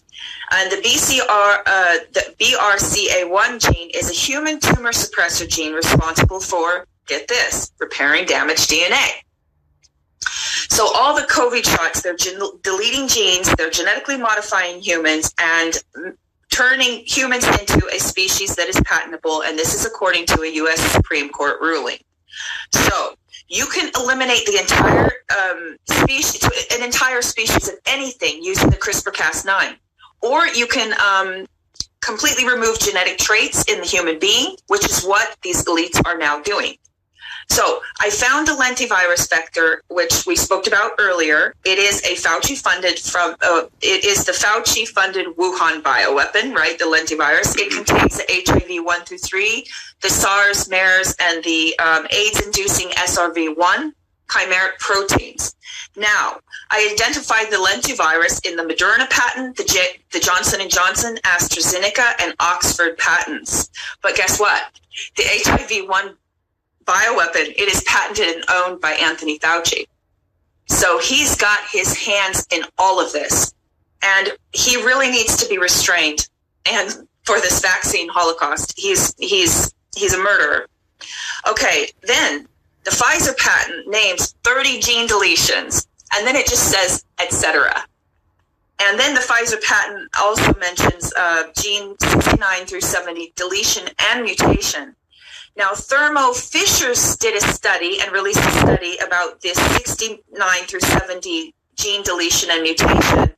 [0.52, 6.86] And the BCR, uh, the BRCA1 gene is a human tumor suppressor gene responsible for,
[7.06, 9.22] get this, repairing damaged DNA.
[10.70, 15.74] So all the COVID shots, they're gen- deleting genes, they're genetically modifying humans, and
[16.52, 19.44] turning humans into a species that is patentable.
[19.44, 20.80] And this is according to a U.S.
[20.92, 21.98] Supreme Court ruling.
[22.72, 23.16] So
[23.48, 26.44] you can eliminate the entire um, species,
[26.74, 29.76] an entire species of anything using the CRISPR-Cas9,
[30.22, 31.46] or you can um,
[32.02, 36.42] completely remove genetic traits in the human being, which is what these elites are now
[36.42, 36.76] doing.
[37.50, 41.56] So I found the lentivirus vector, which we spoke about earlier.
[41.66, 46.78] It is a Fauci funded from, uh, it is the Fauci funded Wuhan bioweapon, right?
[46.78, 47.58] The lentivirus.
[47.58, 49.66] It contains the HIV 1 through 3,
[50.02, 53.94] the SARS, MERS, and the um, AIDS inducing SRV 1.
[54.28, 55.56] chimeric proteins.
[55.96, 56.40] Now,
[56.70, 62.14] I identified the lentivirus in the Moderna patent, the, J- the Johnson & Johnson, AstraZeneca,
[62.22, 63.70] and Oxford patents.
[64.04, 64.64] But guess what?
[65.16, 66.16] The HIV-1
[66.88, 69.86] bioweapon, it is patented and owned by Anthony Fauci.
[70.68, 73.54] So he's got his hands in all of this.
[74.02, 76.28] And he really needs to be restrained.
[76.66, 80.68] And for this vaccine holocaust, he's he's he's a murderer.
[81.48, 82.48] Okay, then
[82.84, 87.74] the Pfizer patent names 30 gene deletions, and then it just says etc.
[88.80, 94.96] And then the Pfizer patent also mentions uh, gene 69 through 70 deletion and mutation.
[95.58, 100.22] Now, Thermo Fisher did a study and released a study about this 69
[100.68, 103.36] through 70 gene deletion and mutation.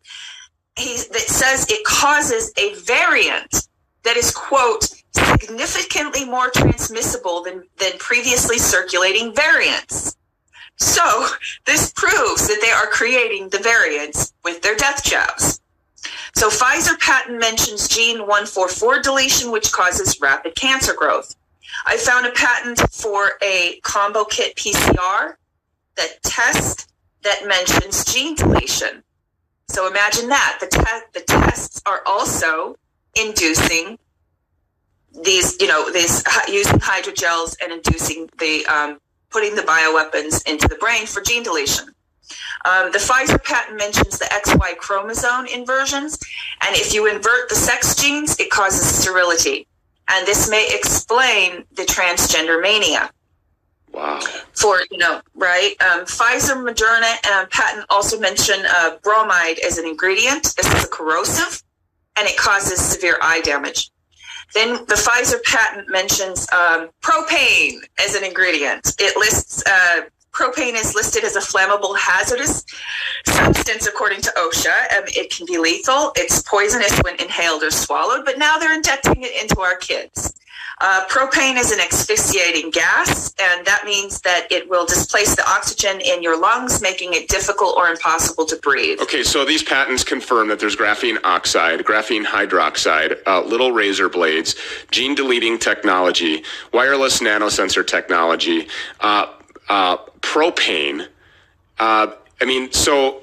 [0.77, 3.69] He, that says it causes a variant
[4.03, 10.17] that is, quote, significantly more transmissible than, than previously circulating variants.
[10.75, 11.25] So,
[11.65, 15.61] this proves that they are creating the variants with their death jabs.
[16.35, 21.35] So, Pfizer patent mentions gene 144 deletion, which causes rapid cancer growth.
[21.85, 25.35] I found a patent for a combo kit PCR
[25.95, 26.91] that test
[27.23, 29.03] that mentions gene deletion.
[29.67, 32.75] So imagine that the te- the tests are also
[33.15, 33.99] inducing
[35.23, 38.99] these, you know, these using hydrogels and inducing the um,
[39.29, 41.89] putting the bioweapons into the brain for gene deletion.
[42.65, 46.19] Um, the Pfizer patent mentions the XY chromosome inversions,
[46.61, 49.67] and if you invert the sex genes, it causes sterility
[50.09, 53.11] and this may explain the transgender mania.
[53.93, 54.19] Wow.
[54.53, 55.73] For you know, right?
[55.81, 60.43] Um, Pfizer, Moderna, and patent also mention uh, bromide as an ingredient.
[60.55, 61.63] This is a corrosive,
[62.15, 63.89] and it causes severe eye damage.
[64.53, 68.95] Then the Pfizer patent mentions um, propane as an ingredient.
[68.99, 70.01] It lists uh,
[70.39, 72.65] propane is listed as a flammable hazardous
[73.25, 74.97] substance according to OSHA.
[74.97, 76.13] Um, it can be lethal.
[76.15, 80.33] It's poisonous when inhaled or swallowed, but now they're injecting it into our kids.
[80.81, 85.99] Uh, propane is an asphyxiating gas, and that means that it will displace the oxygen
[85.99, 88.97] in your lungs, making it difficult or impossible to breathe.
[89.01, 94.55] Okay, so these patents confirm that there's graphene oxide, graphene hydroxide, uh, little razor blades,
[94.89, 98.65] gene deleting technology, wireless nanosensor technology.
[99.01, 99.25] Uh,
[99.69, 101.07] uh, propane.
[101.77, 102.07] Uh,
[102.41, 103.21] I mean, so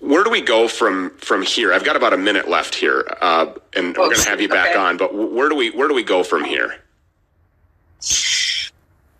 [0.00, 1.72] where do we go from from here?
[1.72, 4.70] I've got about a minute left here, uh, and we're going to have you back
[4.70, 4.78] okay.
[4.78, 4.96] on.
[4.96, 6.76] But where do we where do we go from here?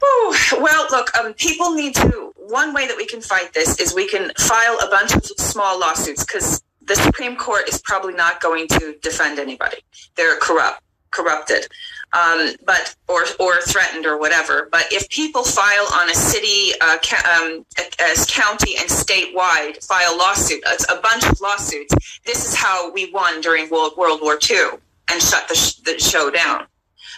[0.05, 2.32] Ooh, well, look, um, people need to.
[2.36, 5.78] One way that we can fight this is we can file a bunch of small
[5.78, 9.78] lawsuits because the Supreme Court is probably not going to defend anybody.
[10.16, 10.82] They're corrupt,
[11.12, 11.68] corrupted
[12.12, 14.68] um, but or or threatened or whatever.
[14.70, 17.64] But if people file on a city, uh, ca- um,
[18.00, 21.94] as county and statewide file lawsuit, a bunch of lawsuits.
[22.24, 24.78] This is how we won during World, World War II
[25.10, 26.66] and shut the, sh- the show down.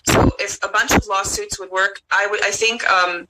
[0.07, 2.45] So if a bunch of lawsuits would work, I would.
[2.45, 2.89] I think.
[2.91, 3.27] Um,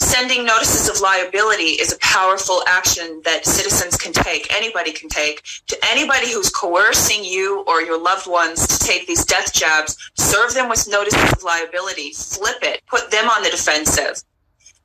[0.00, 5.42] sending notices of liability is a powerful action that citizens can take, anybody can take,
[5.66, 10.54] to anybody who's coercing you or your loved ones to take these death jabs, serve
[10.54, 14.22] them with notices of liability, flip it, put them on the defensive.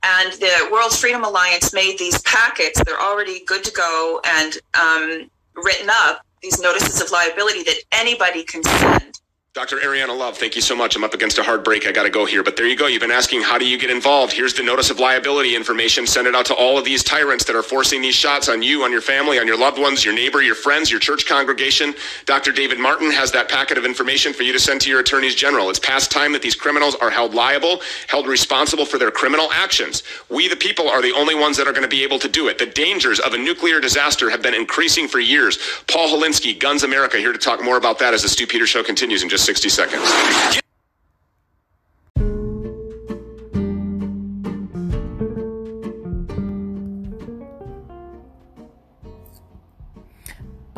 [0.04, 5.30] And the World Freedom Alliance made these packets, they're already good to go and um,
[5.56, 9.22] written up, these notices of liability that anybody can send
[9.54, 9.78] Dr.
[9.78, 10.96] Ariyana Love, thank you so much.
[10.96, 11.86] I'm up against a hard break.
[11.86, 12.42] I got to go here.
[12.42, 12.88] But there you go.
[12.88, 14.34] You've been asking, how do you get involved?
[14.34, 16.08] Here's the notice of liability information.
[16.08, 18.82] Send it out to all of these tyrants that are forcing these shots on you,
[18.82, 21.94] on your family, on your loved ones, your neighbor, your friends, your church congregation.
[22.26, 22.52] Dr.
[22.52, 25.70] David Martin has that packet of information for you to send to your attorneys general.
[25.70, 30.02] It's past time that these criminals are held liable, held responsible for their criminal actions.
[30.32, 32.48] We, the people, are the only ones that are going to be able to do
[32.48, 32.58] it.
[32.58, 35.60] The dangers of a nuclear disaster have been increasing for years.
[35.88, 38.82] Paul Helinski, Guns America, here to talk more about that as the Stew Peter Show
[38.82, 40.63] continues in just 60 seconds.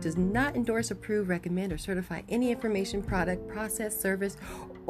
[0.00, 4.36] does not endorse, approve, recommend, or certify any information, product, process, service,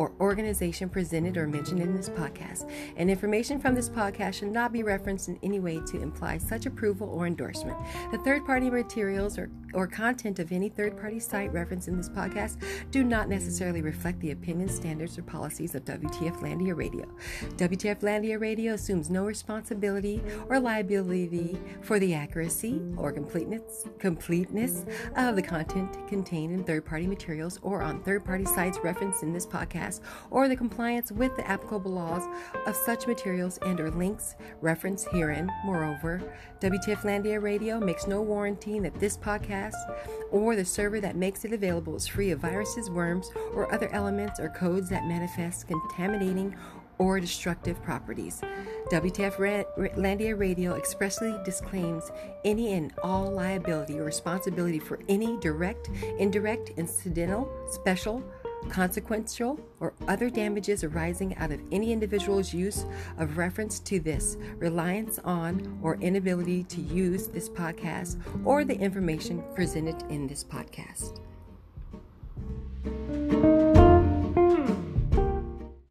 [0.00, 2.70] or organization presented or mentioned in this podcast.
[2.96, 6.64] And information from this podcast should not be referenced in any way to imply such
[6.64, 7.76] approval or endorsement.
[8.10, 12.08] The third party materials or, or content of any third party site referenced in this
[12.08, 17.06] podcast do not necessarily reflect the opinions, standards, or policies of WTF Landia Radio.
[17.58, 24.86] WTF Landia Radio assumes no responsibility or liability for the accuracy or completeness, completeness
[25.16, 29.34] of the content contained in third party materials or on third party sites referenced in
[29.34, 29.89] this podcast
[30.30, 32.22] or the compliance with the applicable laws
[32.66, 35.50] of such materials and or links referenced herein.
[35.64, 36.22] Moreover,
[36.60, 39.74] WTF Landia Radio makes no warranty that this podcast
[40.30, 44.38] or the server that makes it available is free of viruses, worms, or other elements
[44.38, 46.54] or codes that manifest contaminating
[47.00, 48.42] or destructive properties.
[48.92, 49.64] WTF
[49.96, 52.12] Landia Radio expressly disclaims
[52.44, 55.88] any and all liability or responsibility for any direct,
[56.18, 58.22] indirect, incidental, special,
[58.68, 62.84] consequential, or other damages arising out of any individual's use
[63.18, 69.42] of reference to this, reliance on, or inability to use this podcast or the information
[69.54, 71.20] presented in this podcast.